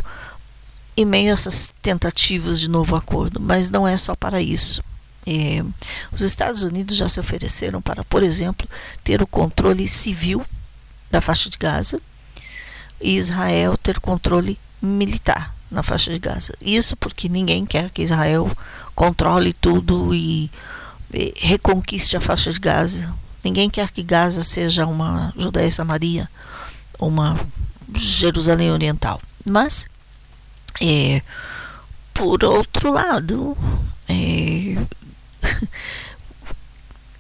em 0.97 1.05
meio 1.05 1.31
a 1.31 1.33
essas 1.33 1.73
tentativas 1.81 2.61
de 2.61 2.69
novo 2.69 2.97
acordo, 2.97 3.41
mas 3.41 3.71
não 3.71 3.87
é 3.87 3.97
só 3.97 4.15
para 4.15 4.41
isso. 4.43 4.83
É, 5.27 5.65
os 6.11 6.21
Estados 6.21 6.63
Unidos 6.63 6.97
já 6.97 7.09
se 7.09 7.21
ofereceram 7.21 7.81
para, 7.81 8.03
por 8.05 8.23
exemplo, 8.23 8.69
ter 9.05 9.23
o 9.23 9.27
controle 9.27 9.87
civil 9.87 10.45
da 11.11 11.21
faixa 11.21 11.49
de 11.49 11.57
Gaza 11.57 12.01
e 13.01 13.17
Israel 13.17 13.77
ter 13.77 14.01
controle 14.01 14.59
militar 14.81 15.55
na 15.71 15.83
faixa 15.83 16.13
de 16.13 16.19
Gaza. 16.19 16.55
Isso 16.61 16.97
porque 16.97 17.29
ninguém 17.29 17.65
quer 17.65 17.91
que 17.91 18.03
Israel 18.03 18.51
controle 18.95 19.53
tudo 19.53 20.15
e, 20.15 20.51
e 21.13 21.33
reconquiste 21.37 22.17
a 22.17 22.21
faixa 22.21 22.53
de 22.53 22.59
Gaza. 22.59 23.15
Ninguém 23.43 23.71
quer 23.71 23.91
que 23.91 24.03
Gaza 24.03 24.43
seja 24.43 24.87
uma 24.87 25.33
Judéia 25.37 25.71
Samaria, 25.71 26.29
uma 27.01 27.39
Jerusalém 27.95 28.71
Oriental. 28.71 29.21
Mas 29.45 29.89
é, 30.81 31.23
por 32.15 32.45
outro 32.45 32.93
lado, 32.93 33.57
é, 34.09 34.77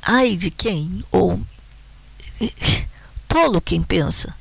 ai 0.03 0.37
de 0.37 0.51
quem, 0.51 1.05
ou 1.11 1.41
tolo 3.29 3.61
quem 3.61 3.83
pensa 3.83 4.35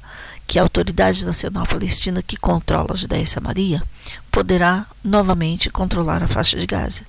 que 0.48 0.60
a 0.60 0.64
Autoridade 0.64 1.26
Nacional 1.26 1.66
Palestina, 1.66 2.22
que 2.22 2.36
controla 2.36 2.92
a 2.92 2.96
Judéia 2.96 3.24
e 3.24 3.28
Samaria, 3.28 3.82
poderá 4.30 4.86
novamente 5.02 5.70
controlar 5.70 6.22
a 6.22 6.28
faixa 6.28 6.60
de 6.60 6.68
Gaza. 6.68 7.06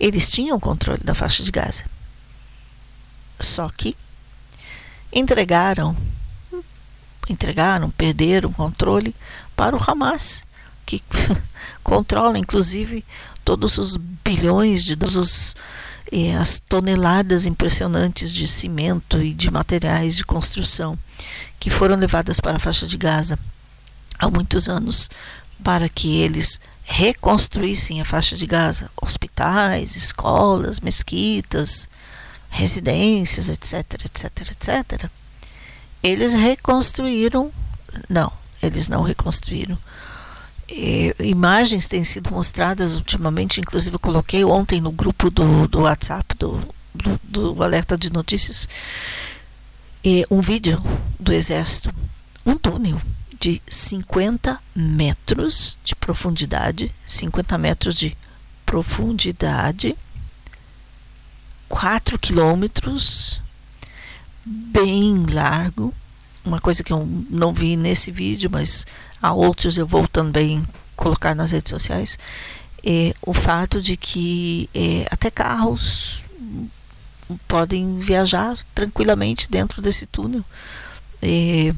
Eles 0.00 0.30
tinham 0.30 0.58
controle 0.58 1.02
da 1.04 1.14
faixa 1.14 1.42
de 1.42 1.50
Gaza. 1.50 1.84
Só 3.38 3.68
que 3.68 3.94
entregaram, 5.12 5.94
entregaram, 7.28 7.90
perderam 7.90 8.48
o 8.48 8.54
controle 8.54 9.14
para 9.54 9.76
o 9.76 9.80
Hamas 9.86 10.46
que 10.88 11.02
controla 11.84 12.38
inclusive 12.38 13.04
todos 13.44 13.76
os 13.76 13.98
bilhões 14.24 14.82
de 14.82 14.96
todos 14.96 15.16
os, 15.16 15.56
eh, 16.10 16.34
as 16.34 16.58
toneladas 16.58 17.44
impressionantes 17.44 18.32
de 18.32 18.48
cimento 18.48 19.22
e 19.22 19.34
de 19.34 19.50
materiais 19.50 20.16
de 20.16 20.24
construção 20.24 20.98
que 21.60 21.68
foram 21.68 21.96
levadas 21.96 22.40
para 22.40 22.56
a 22.56 22.58
faixa 22.58 22.86
de 22.86 22.96
Gaza 22.96 23.38
há 24.18 24.30
muitos 24.30 24.66
anos 24.70 25.10
para 25.62 25.90
que 25.90 26.20
eles 26.20 26.58
reconstruíssem 26.84 28.00
a 28.00 28.04
faixa 28.04 28.34
de 28.34 28.46
Gaza, 28.46 28.90
hospitais, 29.00 29.94
escolas, 29.94 30.80
mesquitas, 30.80 31.86
residências, 32.48 33.50
etc, 33.50 34.06
etc, 34.06 34.50
etc. 34.52 35.10
Eles 36.02 36.32
reconstruíram, 36.32 37.52
não, 38.08 38.32
eles 38.62 38.88
não 38.88 39.02
reconstruíram 39.02 39.76
imagens 41.20 41.86
têm 41.86 42.04
sido 42.04 42.30
mostradas 42.30 42.96
ultimamente, 42.96 43.60
inclusive 43.60 43.96
eu 43.96 44.00
coloquei 44.00 44.44
ontem 44.44 44.80
no 44.80 44.92
grupo 44.92 45.30
do, 45.30 45.66
do 45.66 45.80
WhatsApp, 45.80 46.34
do, 46.36 46.60
do, 46.94 47.20
do 47.24 47.62
alerta 47.62 47.96
de 47.96 48.12
notícias, 48.12 48.68
um 50.30 50.40
vídeo 50.40 50.82
do 51.18 51.32
exército, 51.32 51.92
um 52.44 52.54
túnel 52.56 53.00
de 53.38 53.62
50 53.68 54.58
metros 54.74 55.78
de 55.84 55.94
profundidade, 55.94 56.94
50 57.06 57.56
metros 57.56 57.94
de 57.94 58.16
profundidade, 58.66 59.96
4 61.68 62.18
quilômetros, 62.18 63.40
bem 64.44 65.26
largo, 65.26 65.94
uma 66.48 66.60
coisa 66.60 66.82
que 66.82 66.92
eu 66.92 67.06
não 67.30 67.52
vi 67.52 67.76
nesse 67.76 68.10
vídeo, 68.10 68.50
mas 68.50 68.86
há 69.22 69.32
outros 69.32 69.78
eu 69.78 69.86
vou 69.86 70.08
também 70.08 70.66
colocar 70.96 71.34
nas 71.34 71.52
redes 71.52 71.70
sociais, 71.70 72.18
é 72.84 73.14
o 73.22 73.32
fato 73.32 73.80
de 73.80 73.96
que 73.96 74.68
é, 74.74 75.06
até 75.10 75.30
carros 75.30 76.24
podem 77.46 77.98
viajar 77.98 78.56
tranquilamente 78.74 79.50
dentro 79.50 79.82
desse 79.82 80.06
túnel. 80.06 80.44
É, 81.20 81.74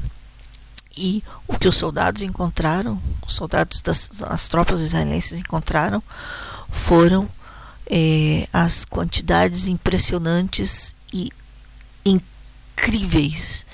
e 0.97 1.23
o 1.47 1.57
que 1.57 1.67
os 1.67 1.75
soldados 1.75 2.21
encontraram, 2.21 3.01
os 3.25 3.33
soldados 3.33 3.81
das 3.81 4.21
as 4.23 4.47
tropas 4.47 4.81
israelenses 4.81 5.39
encontraram, 5.39 6.01
foram 6.71 7.29
é, 7.85 8.47
as 8.53 8.85
quantidades 8.85 9.67
impressionantes 9.67 10.93
e 11.13 11.29
incríveis 12.05 13.65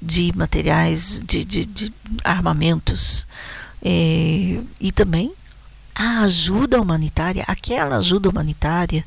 de 0.00 0.32
materiais, 0.36 1.22
de, 1.24 1.44
de, 1.44 1.64
de 1.64 1.92
armamentos 2.22 3.26
é, 3.82 4.60
e 4.80 4.92
também 4.92 5.32
a 5.94 6.20
ajuda 6.20 6.80
humanitária, 6.80 7.44
aquela 7.46 7.96
ajuda 7.96 8.28
humanitária 8.28 9.04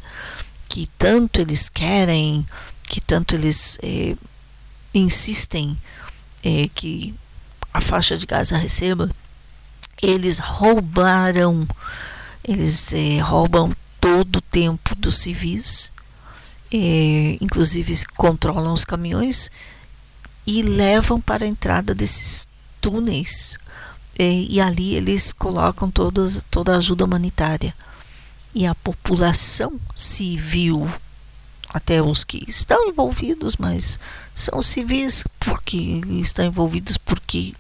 que 0.68 0.90
tanto 0.98 1.42
eles 1.42 1.70
querem, 1.70 2.46
que 2.84 3.00
tanto 3.00 3.36
eles 3.36 3.78
é, 3.84 4.16
insistem 4.94 5.78
é, 6.44 6.68
que 6.74 7.14
a 7.74 7.80
faixa 7.82 8.18
de 8.18 8.26
Gaza 8.26 8.58
receba, 8.58 9.10
eles 10.02 10.40
roubaram, 10.40 11.68
eles 12.44 12.94
é, 12.94 13.20
roubam 13.20 13.72
todo 14.00 14.38
o 14.38 14.42
tempo 14.42 14.96
dos 14.96 15.18
civis, 15.18 15.92
é, 16.72 17.38
inclusive 17.42 18.06
controlam 18.16 18.74
os 18.74 18.86
caminhões 18.86 19.52
e 20.50 20.64
levam 20.64 21.22
para 21.22 21.46
a 21.46 21.48
entrada 21.48 21.94
desses 21.94 22.48
túneis 22.82 23.60
e, 24.18 24.56
e 24.56 24.60
ali 24.60 24.96
eles 24.96 25.32
colocam 25.32 25.92
todas, 25.92 26.44
toda 26.50 26.74
a 26.74 26.78
ajuda 26.78 27.06
humanitária. 27.06 27.72
E 28.56 28.66
a 28.66 28.74
população 28.74 29.80
civil, 29.96 30.92
até 31.70 32.02
os 32.02 32.24
que 32.24 32.44
estão 32.48 32.90
envolvidos, 32.90 33.58
mas 33.58 34.00
são 34.34 34.60
civis 34.60 35.24
porque 35.40 36.02
estão 36.20 36.48
envolvidos 36.48 36.98
porque 36.98 37.54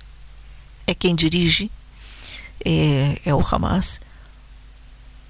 é 0.87 0.95
quem 0.95 1.13
dirige, 1.13 1.69
é, 2.65 3.21
é 3.23 3.35
o 3.35 3.41
Hamas. 3.51 4.01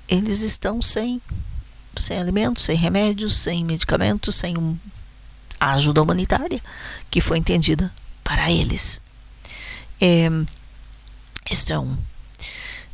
Eles 0.08 0.40
estão 0.40 0.82
sem, 0.82 1.22
sem 1.98 2.18
alimentos, 2.18 2.64
sem 2.64 2.78
remédios, 2.78 3.36
sem 3.36 3.66
medicamentos, 3.66 4.34
sem 4.36 4.58
um, 4.58 4.78
a 5.60 5.74
ajuda 5.74 6.02
humanitária 6.02 6.62
que 7.10 7.22
foi 7.22 7.38
entendida 7.38 7.92
para 8.24 8.52
eles. 8.52 9.02
É, 10.00 10.30
este 11.50 11.74
é 11.74 11.80
um. 11.80 11.98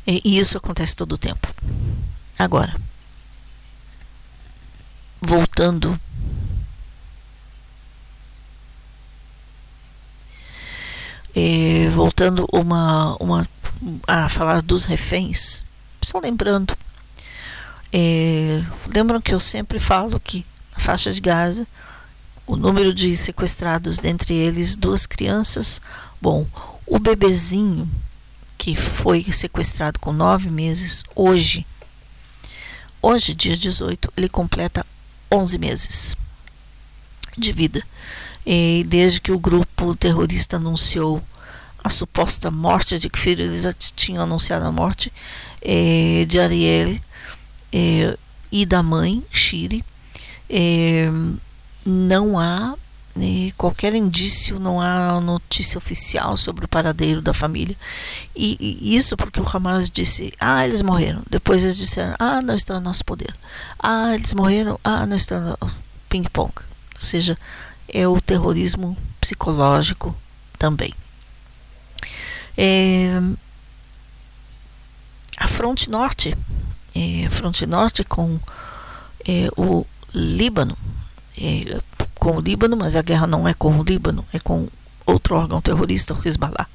E 0.06 0.38
isso 0.38 0.56
acontece 0.56 0.94
todo 0.94 1.12
o 1.12 1.18
tempo. 1.18 1.52
Agora, 2.38 2.74
voltando 5.20 5.98
é, 11.34 11.88
voltando 11.90 12.48
uma, 12.52 13.16
uma 13.20 13.48
a 14.06 14.28
falar 14.28 14.62
dos 14.62 14.84
reféns, 14.84 15.64
só 16.00 16.18
lembrando, 16.18 16.76
é, 17.92 18.62
lembram 18.88 19.20
que 19.20 19.34
eu 19.34 19.40
sempre 19.40 19.78
falo 19.78 20.18
que 20.18 20.46
na 20.72 20.82
faixa 20.82 21.12
de 21.12 21.20
Gaza 21.20 21.66
o 22.46 22.56
número 22.56 22.94
de 22.94 23.16
sequestrados, 23.16 23.98
dentre 23.98 24.34
eles 24.34 24.76
duas 24.76 25.06
crianças, 25.06 25.80
bom, 26.20 26.46
o 26.86 26.98
bebezinho 26.98 27.90
que 28.56 28.76
foi 28.76 29.22
sequestrado 29.22 29.98
com 29.98 30.12
nove 30.12 30.48
meses, 30.48 31.02
hoje, 31.14 31.66
hoje, 33.02 33.34
dia 33.34 33.56
18, 33.56 34.12
ele 34.16 34.28
completa 34.28 34.86
11 35.30 35.58
meses 35.58 36.16
de 37.36 37.52
vida. 37.52 37.82
E 38.46 38.84
desde 38.88 39.20
que 39.20 39.32
o 39.32 39.38
grupo 39.38 39.96
terrorista 39.96 40.56
anunciou 40.56 41.22
a 41.82 41.90
suposta 41.90 42.50
morte 42.50 42.98
de 42.98 43.10
que 43.10 43.28
eles 43.28 43.62
já 43.62 43.72
tinham 43.72 44.22
anunciado 44.22 44.64
a 44.64 44.72
morte 44.72 45.12
é, 45.60 46.24
de 46.26 46.38
Ariel 46.38 46.96
é, 47.72 48.16
e 48.50 48.64
da 48.64 48.82
mãe, 48.82 49.22
Shiri, 49.30 49.84
é, 50.48 51.10
não 51.86 52.38
há 52.38 52.74
né, 53.14 53.50
qualquer 53.56 53.94
indício, 53.94 54.58
não 54.60 54.80
há 54.80 55.18
notícia 55.20 55.78
oficial 55.78 56.36
sobre 56.36 56.64
o 56.66 56.68
paradeiro 56.68 57.22
da 57.22 57.32
família. 57.32 57.76
E, 58.34 58.56
e, 58.60 58.96
isso 58.96 59.16
porque 59.16 59.40
o 59.40 59.46
Hamas 59.48 59.90
disse: 59.90 60.32
ah, 60.38 60.66
eles 60.66 60.82
morreram. 60.82 61.22
Depois 61.30 61.64
eles 61.64 61.78
disseram: 61.78 62.14
ah, 62.18 62.42
não 62.42 62.54
está 62.54 62.74
no 62.74 62.80
nosso 62.80 63.04
poder. 63.04 63.34
Ah, 63.78 64.14
eles 64.14 64.34
morreram. 64.34 64.78
Ah, 64.84 65.06
não 65.06 65.16
está 65.16 65.40
no 65.40 65.56
ping-pong. 66.08 66.52
Ou 66.58 67.00
seja, 67.00 67.38
é 67.88 68.06
o 68.06 68.20
terrorismo 68.20 68.96
psicológico 69.20 70.14
também. 70.58 70.92
É, 72.58 73.20
a 75.38 75.46
fronte 75.46 75.90
norte, 75.90 76.36
é, 76.94 77.26
a 77.26 77.30
fronte 77.30 77.66
norte 77.66 78.02
com 78.02 78.40
é, 79.26 79.48
o 79.56 79.86
Líbano 80.14 80.76
é, 81.38 81.80
com 82.14 82.36
o 82.36 82.40
Líbano, 82.40 82.76
mas 82.76 82.96
a 82.96 83.02
guerra 83.02 83.26
não 83.26 83.46
é 83.46 83.54
com 83.54 83.78
o 83.78 83.82
Líbano, 83.82 84.24
é 84.32 84.38
com 84.38 84.68
outro 85.04 85.36
órgão 85.36 85.60
terrorista, 85.60 86.14
o 86.14 86.28
Hezbollah, 86.28 86.66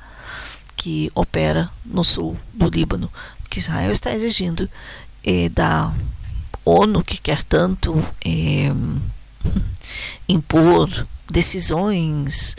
que 0.76 1.12
opera 1.14 1.70
no 1.86 2.04
sul 2.04 2.38
do 2.54 2.70
Líbano, 2.70 3.12
que 3.50 3.60
Israel 3.60 3.92
está 3.92 4.14
exigindo 4.14 4.70
é, 5.24 5.50
da 5.50 5.94
ONU, 6.64 7.04
que 7.04 7.18
quer 7.20 7.44
tanto 7.44 7.94
é, 8.24 8.72
impor 10.28 11.08
decisões 11.30 12.56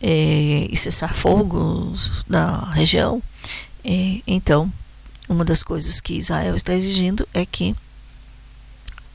é, 0.00 0.68
e 0.70 0.76
cessar 0.76 1.14
fogos 1.14 2.24
na 2.28 2.70
região. 2.70 3.22
É, 3.84 4.20
então, 4.26 4.70
uma 5.28 5.44
das 5.44 5.62
coisas 5.62 6.00
que 6.00 6.14
Israel 6.14 6.54
está 6.54 6.74
exigindo 6.74 7.26
é 7.32 7.46
que 7.46 7.74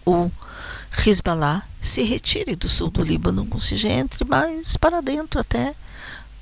o 0.05 0.31
Hezbollah 1.05 1.68
se 1.81 2.03
retire 2.03 2.55
do 2.55 2.67
sul 2.67 2.89
do 2.89 3.03
Líbano, 3.03 3.47
ou 3.51 3.59
seja, 3.59 3.89
entre 3.89 4.25
mais 4.25 4.75
para 4.75 5.01
dentro 5.01 5.39
até 5.39 5.73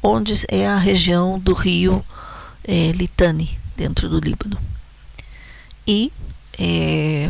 onde 0.02 0.34
é 0.48 0.68
a 0.68 0.78
região 0.78 1.40
do 1.40 1.54
rio 1.54 2.04
é, 2.64 2.92
Litani, 2.92 3.60
dentro 3.76 4.10
do 4.10 4.20
Líbano. 4.20 4.58
E 5.86 6.12
é, 6.60 7.30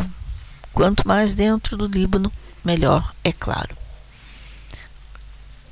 quanto 0.74 1.08
mais 1.08 1.36
dentro 1.36 1.76
do 1.78 1.88
Líbano, 1.88 2.32
melhor, 2.64 3.14
é 3.24 3.32
claro. 3.32 3.76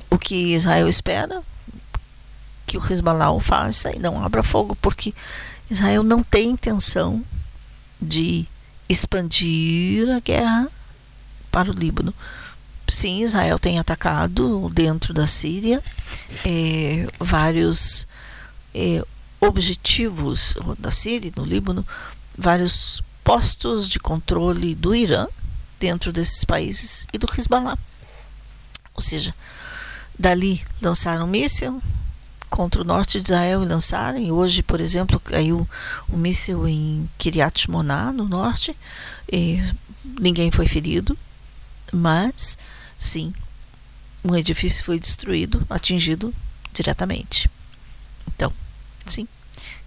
O 0.10 0.17
que 0.17 0.54
Israel 0.54 0.88
espera 0.88 1.43
que 2.65 2.78
o 2.78 2.91
Hezbollah 2.91 3.39
faça 3.39 3.95
e 3.95 4.00
não 4.00 4.24
abra 4.24 4.43
fogo, 4.43 4.76
porque 4.76 5.13
Israel 5.69 6.04
não 6.04 6.24
tem 6.24 6.50
intenção 6.50 7.24
de 8.02 8.45
expandir 8.88 10.10
a 10.10 10.19
guerra 10.19 10.67
para 11.56 11.72
o 11.72 11.74
Líbano. 11.74 12.13
Sim, 12.86 13.22
Israel 13.22 13.58
tem 13.58 13.80
atacado 13.80 14.70
dentro 14.74 15.13
da 15.13 15.26
Síria 15.26 15.82
é, 16.46 17.08
vários 17.18 18.06
é, 18.74 19.02
objetivos 19.39 20.54
da 20.78 20.91
Síria, 20.91 21.32
no 21.34 21.46
Líbano, 21.46 21.88
vários 22.38 23.02
postos 23.24 23.88
de 23.88 24.02
controle 24.02 24.76
do 24.76 24.94
Irã 24.94 25.28
dentro 25.80 26.12
desses 26.12 26.44
países 26.44 27.08
e 27.13 27.18
do 27.18 27.26
Hezbollah. 27.26 27.78
Ou 28.94 29.02
seja, 29.02 29.34
dali 30.20 30.62
lançaram 30.82 31.24
um 31.24 31.30
míssil 31.30 31.82
contra 32.50 32.82
o 32.82 32.86
norte 32.86 33.18
de 33.18 33.24
Israel 33.24 33.63
e 33.63 33.65
lançaram, 33.65 34.20
e 34.20 34.30
hoje, 34.30 34.62
por 34.62 34.82
exemplo, 34.82 35.22
caiu 35.22 35.65
um 36.12 36.18
míssil 36.18 36.68
em 36.68 37.10
Kiryat 37.18 37.62
Shmona, 37.62 38.12
no 38.12 38.28
norte, 38.28 38.76
e 39.32 39.63
ninguém 40.20 40.52
foi 40.52 40.65
ferido, 40.65 41.18
mas 41.96 42.58
sim, 42.98 43.34
um 44.24 44.36
edifício 44.36 44.84
foi 44.84 45.00
destruído, 45.00 45.66
atingido 45.70 46.34
diretamente. 46.74 47.50
Então, 48.28 48.52
sim, 49.06 49.28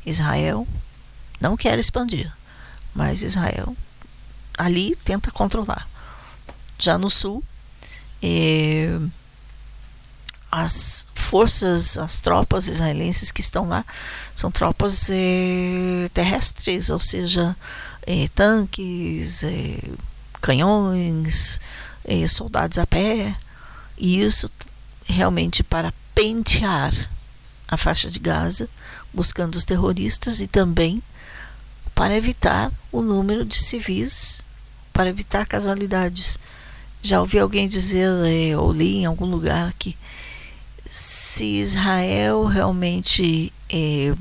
Israel 0.04 0.66
não 1.40 1.56
quer 1.56 1.78
expandir, 1.78 2.32
mas 2.94 3.22
Israel 3.22 3.76
ali 4.56 4.96
tenta 5.04 5.30
controlar. 5.30 5.88
Já 6.78 6.96
no 6.96 7.10
sul, 7.10 7.42
eh, 8.22 8.98
as 10.50 11.06
forças, 11.14 11.98
as 11.98 12.20
tropas 12.20 12.68
israelenses 12.68 13.30
que 13.30 13.40
estão 13.40 13.68
lá 13.68 13.84
são 14.34 14.50
tropas 14.50 15.08
eh, 15.10 16.08
terrestres, 16.14 16.88
ou 16.88 16.98
seja, 16.98 17.54
eh, 18.06 18.28
tanques, 18.34 19.42
eh, 19.44 19.78
canhões, 20.40 21.60
eh, 22.08 22.26
soldados 22.26 22.78
a 22.78 22.86
pé, 22.86 23.36
e 23.98 24.20
isso 24.20 24.50
realmente 25.04 25.62
para 25.62 25.92
pentear 26.14 26.92
a 27.68 27.76
faixa 27.76 28.10
de 28.10 28.18
Gaza, 28.18 28.68
buscando 29.12 29.56
os 29.56 29.64
terroristas 29.66 30.40
e 30.40 30.46
também 30.46 31.02
para 31.94 32.16
evitar 32.16 32.72
o 32.90 33.02
número 33.02 33.44
de 33.44 33.58
civis, 33.58 34.42
para 34.92 35.10
evitar 35.10 35.46
casualidades. 35.46 36.38
Já 37.02 37.20
ouvi 37.20 37.38
alguém 37.38 37.68
dizer, 37.68 38.08
eh, 38.24 38.56
ou 38.56 38.72
li 38.72 38.96
em 38.96 39.04
algum 39.04 39.26
lugar, 39.26 39.74
que 39.78 39.96
se 40.86 41.44
Israel 41.44 42.46
realmente 42.46 43.52
eh, 43.68 44.14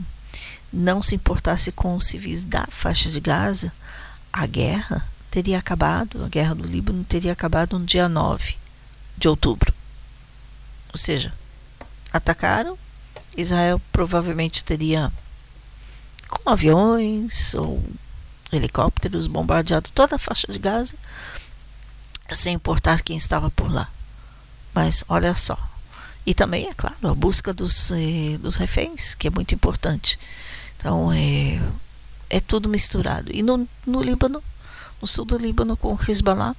não 0.74 1.02
se 1.02 1.16
importasse 1.16 1.72
com 1.72 1.96
os 1.96 2.06
civis 2.06 2.44
da 2.44 2.68
faixa 2.70 3.10
de 3.10 3.22
Gaza, 3.22 3.72
a 4.34 4.46
guerra 4.46 5.08
teria 5.38 5.60
acabado, 5.60 6.26
a 6.26 6.28
guerra 6.28 6.56
do 6.56 6.66
Líbano 6.66 7.04
teria 7.04 7.32
acabado 7.32 7.78
no 7.78 7.86
dia 7.86 8.10
9 8.10 8.56
de 9.16 9.28
outubro. 9.28 9.72
Ou 10.92 10.98
seja, 10.98 11.32
atacaram, 12.12 12.76
Israel 13.38 13.80
provavelmente 13.92 14.64
teria 14.64 15.14
com 16.28 16.50
aviões 16.50 17.54
ou 17.54 17.84
helicópteros 18.52 19.28
bombardeado 19.28 19.92
toda 19.92 20.16
a 20.16 20.20
faixa 20.20 20.52
de 20.52 20.58
Gaza, 20.58 20.96
sem 22.28 22.56
importar 22.56 23.04
quem 23.04 23.16
estava 23.16 23.52
por 23.52 23.72
lá. 23.72 23.92
Mas 24.74 25.04
olha 25.08 25.36
só. 25.36 25.70
E 26.26 26.34
também, 26.34 26.68
é 26.68 26.74
claro, 26.74 26.98
a 27.08 27.14
busca 27.14 27.54
dos, 27.54 27.92
eh, 27.92 28.40
dos 28.40 28.56
reféns, 28.56 29.14
que 29.14 29.28
é 29.28 29.30
muito 29.30 29.54
importante. 29.54 30.18
Então, 30.78 31.14
é, 31.14 31.62
é 32.28 32.40
tudo 32.40 32.68
misturado. 32.68 33.32
E 33.32 33.44
no, 33.44 33.70
no 33.86 34.02
Líbano, 34.02 34.42
no 35.02 35.08
sul 35.08 35.26
do 35.26 35.38
Líbano, 35.38 35.78
com 35.78 35.98
Hezbollah, 36.08 36.56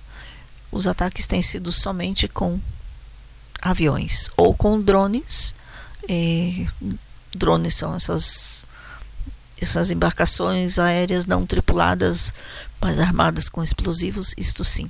os 0.70 0.86
ataques 0.86 1.26
têm 1.26 1.42
sido 1.42 1.72
somente 1.72 2.28
com 2.28 2.60
aviões 3.60 4.30
ou 4.36 4.54
com 4.54 4.80
drones. 4.80 5.54
drones 7.34 7.74
são 7.74 7.94
essas 7.94 8.66
essas 9.60 9.90
embarcações 9.90 10.78
aéreas 10.78 11.26
não 11.26 11.44
tripuladas, 11.44 12.32
mas 12.80 12.98
armadas 13.00 13.48
com 13.48 13.62
explosivos, 13.62 14.32
isto 14.36 14.62
sim. 14.62 14.88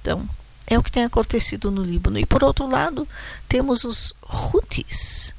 Então, 0.00 0.26
é 0.66 0.78
o 0.78 0.82
que 0.82 0.90
tem 0.90 1.04
acontecido 1.04 1.70
no 1.70 1.82
Líbano. 1.82 2.18
E 2.18 2.24
por 2.24 2.42
outro 2.42 2.66
lado, 2.66 3.06
temos 3.48 3.84
os 3.84 4.14
Houthis. 4.22 5.34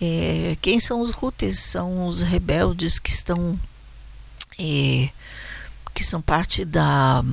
É, 0.00 0.56
quem 0.60 0.78
são 0.78 1.00
os 1.00 1.10
Houthis? 1.10 1.58
São 1.58 2.06
os 2.06 2.22
rebeldes 2.22 2.98
que 2.98 3.10
estão 3.10 3.58
é, 4.58 5.08
que 5.94 6.04
são 6.04 6.20
parte 6.20 6.64
da 6.64 7.24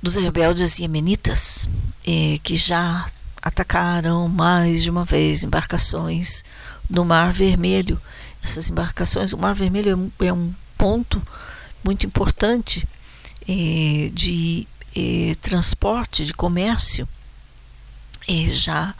dos 0.00 0.14
rebeldes 0.14 0.78
iemenitas 0.78 1.68
é, 2.06 2.38
que 2.42 2.56
já 2.56 3.10
atacaram 3.42 4.28
mais 4.28 4.82
de 4.82 4.90
uma 4.90 5.04
vez 5.04 5.42
embarcações 5.42 6.44
no 6.88 7.04
Mar 7.04 7.32
Vermelho. 7.32 8.00
Essas 8.42 8.70
embarcações, 8.70 9.32
o 9.32 9.38
Mar 9.38 9.54
Vermelho 9.54 9.90
é 9.90 9.96
um, 9.96 10.12
é 10.28 10.32
um 10.32 10.54
ponto 10.76 11.20
muito 11.82 12.06
importante 12.06 12.86
eh, 13.48 14.10
de 14.12 14.66
eh, 14.94 15.34
transporte, 15.40 16.24
de 16.24 16.34
comércio. 16.34 17.08
Já 18.50 18.94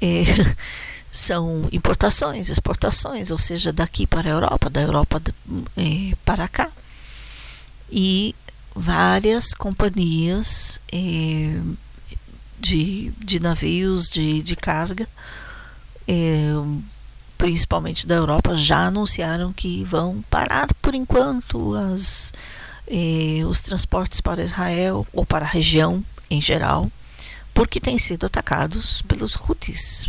eh, 0.00 0.24
são 1.10 1.68
importações, 1.72 2.50
exportações, 2.50 3.30
ou 3.30 3.38
seja, 3.38 3.72
daqui 3.72 4.06
para 4.06 4.28
a 4.28 4.32
Europa, 4.32 4.70
da 4.70 4.82
Europa 4.82 5.22
eh, 5.76 6.14
para 6.24 6.48
cá. 6.48 6.70
E 7.90 8.34
várias 8.74 9.54
companhias 9.54 10.80
eh, 10.92 11.60
de, 12.58 13.12
de 13.18 13.40
navios 13.40 14.10
de, 14.10 14.42
de 14.42 14.56
carga, 14.56 15.08
eh, 16.06 16.52
principalmente 17.38 18.06
da 18.06 18.16
Europa, 18.16 18.54
já 18.54 18.86
anunciaram 18.86 19.52
que 19.52 19.84
vão 19.84 20.22
parar 20.28 20.72
por 20.82 20.94
enquanto 20.94 21.74
as, 21.74 22.32
os 23.48 23.60
transportes 23.60 24.20
para 24.20 24.42
Israel 24.42 25.06
ou 25.12 25.24
para 25.24 25.44
a 25.44 25.48
região 25.48 26.04
em 26.30 26.40
geral, 26.40 26.90
porque 27.52 27.80
têm 27.80 27.98
sido 27.98 28.26
atacados 28.26 29.02
pelos 29.02 29.36
Houthis 29.36 30.08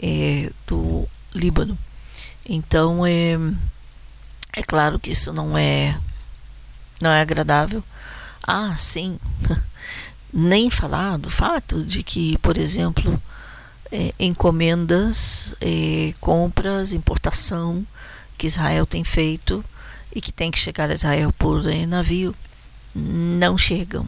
eh, 0.00 0.50
do 0.66 1.08
Líbano. 1.34 1.78
Então, 2.48 3.04
é, 3.04 3.36
é 4.52 4.62
claro 4.62 4.98
que 4.98 5.10
isso 5.10 5.32
não 5.32 5.56
é, 5.56 5.98
não 7.00 7.10
é 7.10 7.20
agradável. 7.20 7.82
Ah, 8.42 8.74
sim. 8.76 9.18
Nem 10.32 10.70
falar 10.70 11.18
do 11.18 11.30
fato 11.30 11.82
de 11.82 12.02
que, 12.02 12.38
por 12.38 12.56
exemplo, 12.58 13.20
é, 13.90 14.12
encomendas, 14.18 15.54
é, 15.60 16.12
compras, 16.20 16.92
importação 16.92 17.86
que 18.36 18.46
Israel 18.46 18.86
tem 18.86 19.02
feito 19.04 19.64
e 20.14 20.20
que 20.20 20.32
tem 20.32 20.50
que 20.50 20.58
chegar 20.58 20.90
a 20.90 20.94
Israel 20.94 21.32
por 21.32 21.66
é, 21.66 21.86
navio 21.86 22.34
não 22.94 23.56
chegam. 23.56 24.06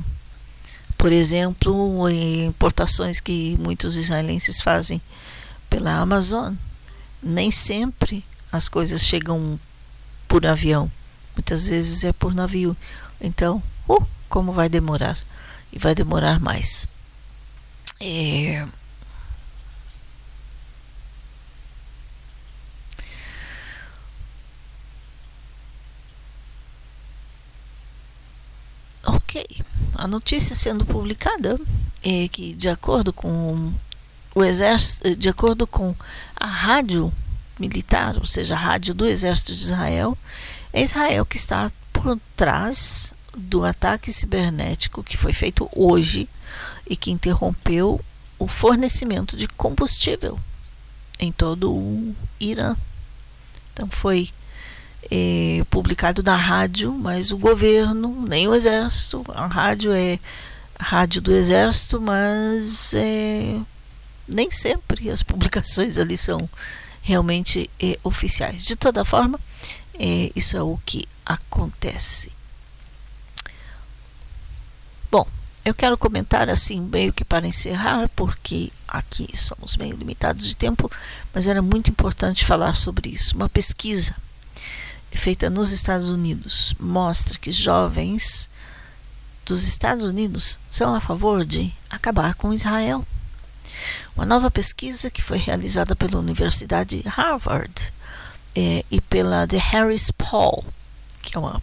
Por 0.97 1.13
exemplo, 1.13 2.09
importações 2.11 3.21
que 3.21 3.57
muitos 3.61 3.97
israelenses 3.97 4.61
fazem 4.61 5.01
pela 5.69 5.95
Amazon, 5.97 6.55
nem 7.23 7.51
sempre 7.51 8.25
as 8.51 8.69
coisas 8.69 9.03
chegam 9.03 9.59
por 10.27 10.47
avião, 10.47 10.91
muitas 11.37 11.67
vezes 11.69 12.05
é 12.05 12.13
por 12.13 12.35
navio. 12.35 12.77
Então, 13.21 13.63
uh, 13.89 14.07
como 14.29 14.53
vai 14.53 14.69
demorar? 14.69 15.19
E 15.73 15.79
vai 15.79 15.95
demorar 15.95 16.41
mais. 16.41 16.89
É, 18.01 18.67
Ok, 29.05 29.47
a 29.95 30.07
notícia 30.07 30.55
sendo 30.55 30.85
publicada 30.85 31.59
é 32.03 32.29
que, 32.29 32.55
de 32.55 32.69
acordo 32.69 33.13
com 33.13 33.73
o 34.39 34.45
exército, 34.45 35.17
de 35.17 35.29
acordo 35.29 35.67
com 35.67 35.95
a 36.37 36.47
rádio 36.47 37.13
militar, 37.59 38.17
ou 38.17 38.25
seja, 38.25 38.55
a 38.55 38.59
rádio 38.59 38.95
do 38.95 39.05
exército 39.05 39.53
de 39.53 39.61
Israel, 39.61 40.17
é 40.73 40.81
Israel 40.81 41.27
que 41.27 41.37
está 41.37 41.71
por 41.93 42.19
trás 42.37 43.13
do 43.37 43.65
ataque 43.65 44.13
cibernético 44.13 45.03
que 45.03 45.17
foi 45.17 45.33
feito 45.33 45.69
hoje 45.75 46.29
e 46.87 46.97
que 46.97 47.11
interrompeu 47.11 48.01
o 48.39 48.47
fornecimento 48.47 49.37
de 49.37 49.49
combustível 49.49 50.39
em 51.19 51.33
todo 51.33 51.73
o 51.73 52.15
Irã. 52.39 52.77
Então 53.73 53.89
foi 53.91 54.31
é, 55.11 55.65
publicado 55.69 56.23
na 56.23 56.37
rádio, 56.37 56.93
mas 56.93 57.33
o 57.33 57.39
governo, 57.39 58.25
nem 58.29 58.47
o 58.47 58.55
exército, 58.55 59.25
a 59.35 59.47
rádio 59.47 59.93
é 59.93 60.19
rádio 60.79 61.21
do 61.21 61.33
exército, 61.33 62.01
mas 62.01 62.95
é, 62.95 63.61
nem 64.29 64.51
sempre 64.51 65.11
as 65.11 65.23
publicações 65.23 65.99
ali 65.99 66.17
são 66.17 66.49
realmente 67.03 67.71
é, 67.81 67.99
oficiais. 68.05 68.65
De 68.65 68.77
toda 68.77 69.05
forma, 69.05 69.41
é, 69.95 70.31
isso 70.37 70.57
é 70.57 70.63
o 70.63 70.79
que 70.85 71.09
acontece. 71.25 72.31
Bom, 75.11 75.27
eu 75.65 75.75
quero 75.75 75.97
comentar 75.97 76.49
assim, 76.49 76.81
meio 76.81 77.13
que 77.13 77.25
para 77.25 77.47
encerrar, 77.47 78.09
porque 78.15 78.71
aqui 78.87 79.29
somos 79.37 79.77
meio 79.77 79.97
limitados 79.97 80.47
de 80.47 80.55
tempo, 80.55 80.91
mas 81.33 81.49
era 81.49 81.63
muito 81.63 81.91
importante 81.91 82.45
falar 82.45 82.75
sobre 82.75 83.11
isso. 83.11 83.35
Uma 83.35 83.49
pesquisa 83.49 84.15
feita 85.11 85.51
nos 85.51 85.73
Estados 85.73 86.11
Unidos 86.11 86.75
mostra 86.79 87.39
que 87.39 87.51
jovens 87.51 88.49
dos 89.45 89.65
Estados 89.65 90.05
Unidos 90.05 90.59
são 90.71 90.95
a 90.95 91.01
favor 91.01 91.45
de 91.45 91.73
acabar 91.91 92.35
com 92.35 92.53
Israel. 92.53 93.05
Uma 94.19 94.27
nova 94.27 94.51
pesquisa 94.51 95.13
que 95.13 95.23
foi 95.23 95.39
realizada 95.39 95.95
pela 95.95 96.19
Universidade 96.19 97.01
Harvard 97.07 97.93
é, 98.53 98.85
e 98.91 99.01
pela 99.01 99.47
The 99.47 99.59
Harris 99.59 100.11
Poll, 100.11 100.65
que 101.23 101.37
é 101.37 101.39
uma 101.39 101.63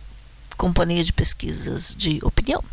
companhia 0.55 1.03
de 1.03 1.11
pesquisas 1.11 1.93
de 1.93 2.17
opinião, 2.23 2.63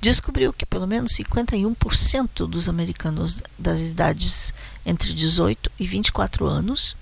descobriu 0.00 0.52
que 0.52 0.64
pelo 0.64 0.86
menos 0.86 1.10
51% 1.14 2.46
dos 2.46 2.68
americanos 2.68 3.42
das 3.58 3.80
idades 3.80 4.54
entre 4.86 5.12
18 5.12 5.72
e 5.76 5.84
24 5.88 6.46
anos 6.46 6.96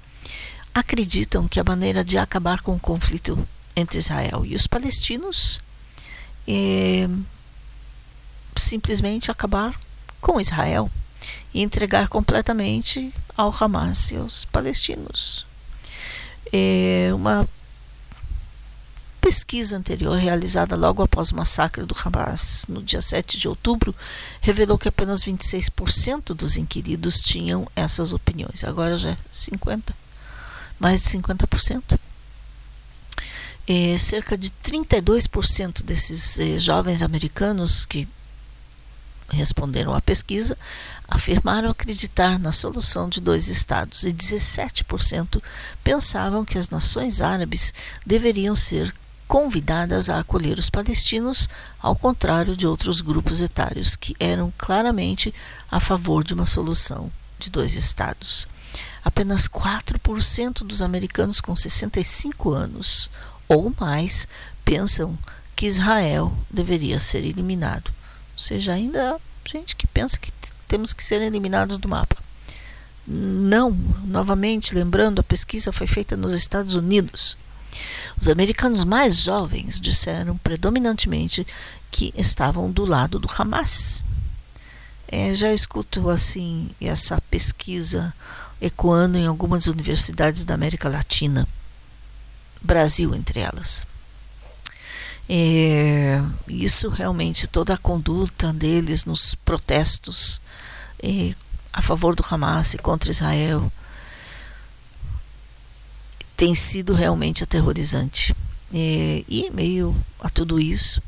acreditam 0.73 1.47
que 1.47 1.61
a 1.61 1.65
maneira 1.65 2.03
de 2.03 2.17
acabar 2.17 2.63
com 2.63 2.75
o 2.75 2.81
conflito 2.81 3.47
entre 3.77 3.99
Israel 3.99 4.47
e 4.47 4.55
os 4.55 4.67
palestinos 4.67 5.61
é 6.49 7.07
simplesmente 8.57 9.31
acabar 9.31 9.79
com 10.23 10.41
Israel 10.41 10.91
e 11.53 11.63
entregar 11.63 12.09
completamente 12.09 13.13
ao 13.37 13.55
Hamas 13.59 14.11
e 14.13 14.17
aos 14.17 14.45
palestinos. 14.45 15.47
É 16.53 17.11
uma 17.15 17.49
pesquisa 19.21 19.77
anterior 19.77 20.17
realizada 20.17 20.75
logo 20.77 21.03
após 21.03 21.31
o 21.31 21.37
massacre 21.37 21.85
do 21.85 21.95
Hamas 22.03 22.65
no 22.69 22.83
dia 22.83 23.01
7 23.01 23.39
de 23.39 23.49
outubro 23.49 23.95
revelou 24.41 24.79
que 24.79 24.89
apenas 24.89 25.23
26% 25.25 26.35
dos 26.35 26.57
inquiridos 26.57 27.21
tinham 27.21 27.67
essas 27.77 28.13
opiniões. 28.13 28.65
Agora 28.65 28.97
já 28.97 29.11
é 29.11 29.19
50% 29.33 29.83
mais 30.79 31.03
de 31.03 31.09
50%. 31.11 31.99
É, 33.67 33.99
cerca 33.99 34.37
de 34.37 34.51
32% 34.65 35.83
desses 35.83 36.39
eh, 36.39 36.59
jovens 36.59 37.03
americanos 37.03 37.85
que 37.85 38.09
responderam 39.29 39.95
à 39.95 40.01
pesquisa 40.01 40.57
afirmaram 41.09 41.71
acreditar 41.71 42.39
na 42.39 42.53
solução 42.53 43.09
de 43.09 43.21
dois 43.21 43.49
estados 43.49 44.05
e 44.05 44.13
17% 44.13 45.43
pensavam 45.83 46.45
que 46.45 46.59
as 46.59 46.69
nações 46.69 47.21
árabes 47.21 47.73
deveriam 48.05 48.55
ser 48.55 48.95
convidadas 49.27 50.09
a 50.09 50.21
acolher 50.21 50.59
os 50.59 50.71
palestinos, 50.71 51.49
ao 51.81 51.97
contrário 51.97 52.57
de 52.57 52.67
outros 52.67 53.01
grupos 53.01 53.41
etários 53.41 53.97
que 53.97 54.15
eram 54.21 54.53
claramente 54.57 55.35
a 55.71 55.81
favor 55.81 56.23
de 56.23 56.35
uma 56.35 56.47
solução 56.47 57.11
de 57.39 57.51
dois 57.51 57.75
estados 57.75 58.47
apenas 59.09 59.49
4% 59.49 60.59
dos 60.59 60.83
americanos 60.83 61.41
com 61.41 61.57
65 61.57 62.51
anos 62.51 63.11
ou 63.49 63.73
mais 63.81 64.29
pensam 64.65 65.19
que 65.57 65.67
Israel 65.67 66.31
deveria 66.51 67.01
ser 67.01 67.25
eliminado. 67.25 67.91
Ou 68.35 68.41
seja, 68.41 68.75
ainda 68.75 69.15
há 69.15 69.19
gente 69.51 69.75
que 69.75 69.87
pensa 69.87 70.19
que 70.19 70.31
temos 70.69 70.93
que 70.93 71.03
ser 71.03 71.23
eliminados 71.23 71.79
do 71.79 71.89
mapa. 71.89 72.17
Não, 73.07 73.71
novamente 74.05 74.75
lembrando, 74.75 75.21
a 75.21 75.25
pesquisa 75.25 75.73
foi 75.73 75.87
feita 75.87 76.15
nos 76.15 76.35
Estados 76.35 76.75
Unidos. 76.75 77.39
Os 78.21 78.29
americanos 78.29 78.85
mais 78.85 79.17
jovens 79.17 79.81
disseram 79.81 80.37
predominantemente 80.37 81.47
que 81.91 82.13
estavam 82.17 82.71
do 82.71 82.85
lado 82.85 83.19
do 83.19 83.29
Hamas. 83.39 84.05
É, 85.07 85.33
já 85.35 85.53
escuto 85.55 86.11
assim 86.11 86.69
essa 86.79 87.19
pesquisa 87.31 88.13
ecoando 88.61 89.17
em 89.17 89.27
algumas 89.27 89.67
universidades 89.67 90.45
da 90.45 90.53
América 90.53 90.89
Latina. 90.89 91.49
Brasil 92.61 93.15
entre 93.15 93.41
elas. 93.41 93.87
É, 95.31 96.23
isso 96.47 96.89
realmente, 96.89 97.47
toda 97.47 97.75
a 97.75 97.79
conduta 97.79 98.53
deles 98.53 99.05
nos 99.05 99.35
protestos 99.35 100.41
é, 101.03 101.35
a 101.73 101.83
favor 101.83 102.15
do 102.15 102.25
Hamas 102.29 102.75
e 102.75 102.79
contra 102.79 103.11
Israel 103.11 103.71
tem 106.37 106.55
sido 106.55 106.95
realmente 106.95 107.43
aterrorizante. 107.43 108.35
É, 108.73 109.25
e 109.29 109.43
em 109.43 109.51
meio 109.51 109.97
a 110.21 110.29
tudo 110.29 110.61
isso, 110.61 111.03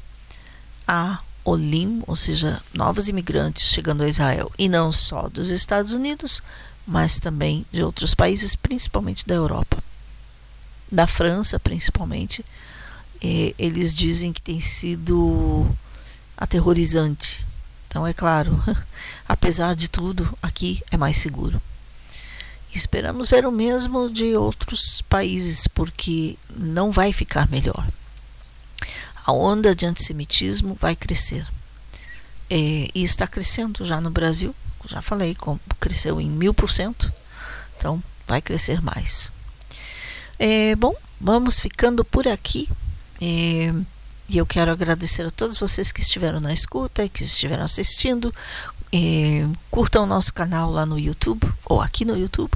há 0.86 1.20
Olim, 1.44 2.02
ou 2.06 2.16
seja, 2.16 2.60
novos 2.74 3.08
imigrantes 3.08 3.64
chegando 3.64 4.02
a 4.02 4.08
Israel, 4.08 4.50
e 4.58 4.68
não 4.68 4.90
só 4.92 5.28
dos 5.28 5.50
Estados 5.50 5.92
Unidos, 5.92 6.42
mas 6.86 7.18
também 7.18 7.64
de 7.70 7.82
outros 7.82 8.14
países, 8.14 8.54
principalmente 8.54 9.26
da 9.26 9.34
Europa. 9.34 9.82
Da 10.90 11.06
França, 11.06 11.58
principalmente, 11.58 12.44
eles 13.22 13.94
dizem 13.94 14.32
que 14.32 14.42
tem 14.42 14.58
sido 14.58 15.66
aterrorizante. 16.36 17.46
Então, 17.90 18.06
é 18.06 18.14
claro, 18.14 18.58
apesar 19.28 19.74
de 19.74 19.90
tudo, 19.90 20.32
aqui 20.42 20.82
é 20.90 20.96
mais 20.96 21.18
seguro. 21.18 21.60
Esperamos 22.72 23.28
ver 23.28 23.44
o 23.44 23.52
mesmo 23.52 24.08
de 24.08 24.34
outros 24.36 25.02
países, 25.02 25.66
porque 25.66 26.38
não 26.56 26.90
vai 26.90 27.12
ficar 27.12 27.50
melhor 27.50 27.86
a 29.30 29.32
onda 29.32 29.74
de 29.74 29.86
antissemitismo 29.86 30.76
vai 30.80 30.96
crescer. 30.96 31.46
É, 32.48 32.88
e 32.92 33.04
está 33.04 33.28
crescendo 33.28 33.86
já 33.86 34.00
no 34.00 34.10
Brasil, 34.10 34.54
já 34.86 35.00
falei, 35.00 35.36
cresceu 35.78 36.20
em 36.20 36.28
mil 36.28 36.52
por 36.52 36.68
cento, 36.68 37.12
então 37.76 38.02
vai 38.26 38.42
crescer 38.42 38.82
mais. 38.82 39.32
É, 40.36 40.74
bom, 40.74 40.94
vamos 41.20 41.60
ficando 41.60 42.04
por 42.04 42.26
aqui. 42.26 42.68
É, 43.22 43.72
e 44.30 44.38
eu 44.38 44.46
quero 44.46 44.70
agradecer 44.70 45.26
a 45.26 45.30
todos 45.30 45.58
vocês 45.58 45.90
que 45.90 46.00
estiveram 46.00 46.38
na 46.38 46.52
escuta, 46.52 47.08
que 47.08 47.24
estiveram 47.24 47.64
assistindo. 47.64 48.32
É, 48.92 49.44
curtam 49.72 50.04
o 50.04 50.06
nosso 50.06 50.32
canal 50.32 50.70
lá 50.70 50.86
no 50.86 50.96
YouTube, 50.96 51.52
ou 51.64 51.80
aqui 51.80 52.04
no 52.04 52.16
YouTube, 52.16 52.52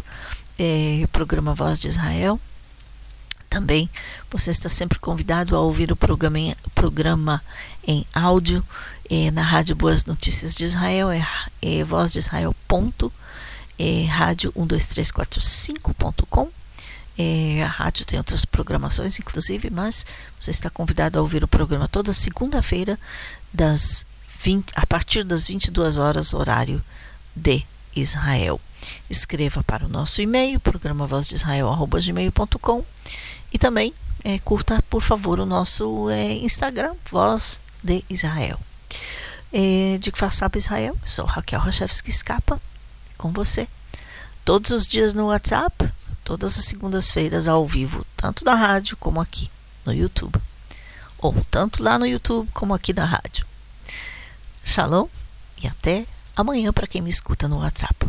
é, 0.57 1.05
programa 1.11 1.53
Voz 1.53 1.81
de 1.81 1.89
Israel. 1.89 2.39
Também 3.51 3.91
você 4.31 4.53
está 4.53 4.69
sempre 4.69 5.01
convidado 5.01 5.57
a 5.57 5.61
ouvir 5.61 5.91
o 5.91 5.97
programa 5.97 6.39
em, 6.39 6.55
programa 6.77 7.43
em 7.85 8.07
áudio 8.15 8.65
é, 9.11 9.33
na 9.33 9.43
Rádio 9.43 9.75
Boas 9.75 10.05
Notícias 10.05 10.55
de 10.55 10.63
Israel, 10.63 11.11
é, 11.11 11.27
é 11.61 11.83
voz 11.83 12.13
de 12.13 12.21
Israel. 12.21 12.55
Ponto, 12.69 13.13
é, 13.77 14.05
rádio 14.05 14.53
12345.com. 14.53 16.51
É, 17.17 17.63
a 17.63 17.69
rádio 17.69 18.05
tem 18.05 18.19
outras 18.19 18.45
programações, 18.45 19.19
inclusive, 19.21 19.71
mas 19.71 20.05
você 20.39 20.51
está 20.51 20.69
convidado 20.69 21.19
a 21.19 21.23
ouvir 21.23 21.45
o 21.45 21.49
programa 21.49 21.87
toda 21.87 22.13
segunda-feira, 22.13 22.99
das 23.53 24.05
20, 24.43 24.73
a 24.75 24.87
partir 24.87 25.23
das 25.23 25.47
22 25.47 25.99
horas, 25.99 26.35
horário 26.35 26.83
de 27.35 27.65
Israel. 27.95 28.61
Escreva 29.09 29.63
para 29.63 29.87
o 29.87 29.89
nosso 29.89 30.21
e-mail, 30.21 30.59
programa 30.61 31.07
voz 31.07 31.29
de 31.29 31.37
Israel@gmail.com 31.37 32.85
e 33.53 33.59
também 33.59 33.95
é, 34.25 34.39
curta, 34.39 34.83
por 34.91 35.03
favor, 35.03 35.39
o 35.39 35.47
nosso 35.47 36.11
é, 36.11 36.33
Instagram, 36.33 36.95
Voz 37.11 37.61
de 37.83 38.05
Israel. 38.11 38.59
É, 39.53 39.99
de 39.99 40.11
Kfarsab 40.11 40.59
Israel, 40.59 40.97
sou 41.07 41.25
Raquel 41.25 41.61
Rachevski 41.61 42.11
Escapa, 42.11 42.61
com 43.17 43.31
você. 43.31 43.69
Todos 44.45 44.73
os 44.73 44.89
dias 44.89 45.15
no 45.15 45.27
WhatsApp, 45.27 45.93
todas 46.25 46.59
as 46.59 46.65
segundas-feiras 46.65 47.47
ao 47.47 47.67
vivo, 47.69 48.05
tanto 48.17 48.45
na 48.45 48.55
rádio 48.55 48.97
como 48.97 49.21
aqui 49.21 49.51
no 49.85 49.93
YouTube. 49.93 50.41
Ou 51.19 51.35
tanto 51.51 51.83
lá 51.83 51.99
no 51.99 52.07
YouTube 52.07 52.49
como 52.53 52.75
aqui 52.75 52.93
na 52.93 53.05
rádio. 53.05 53.47
Shalom 54.65 55.07
e 55.63 55.67
até 55.67 56.07
amanhã 56.35 56.73
para 56.73 56.87
quem 56.87 57.03
me 57.03 57.11
escuta 57.11 57.47
no 57.47 57.59
WhatsApp. 57.59 58.07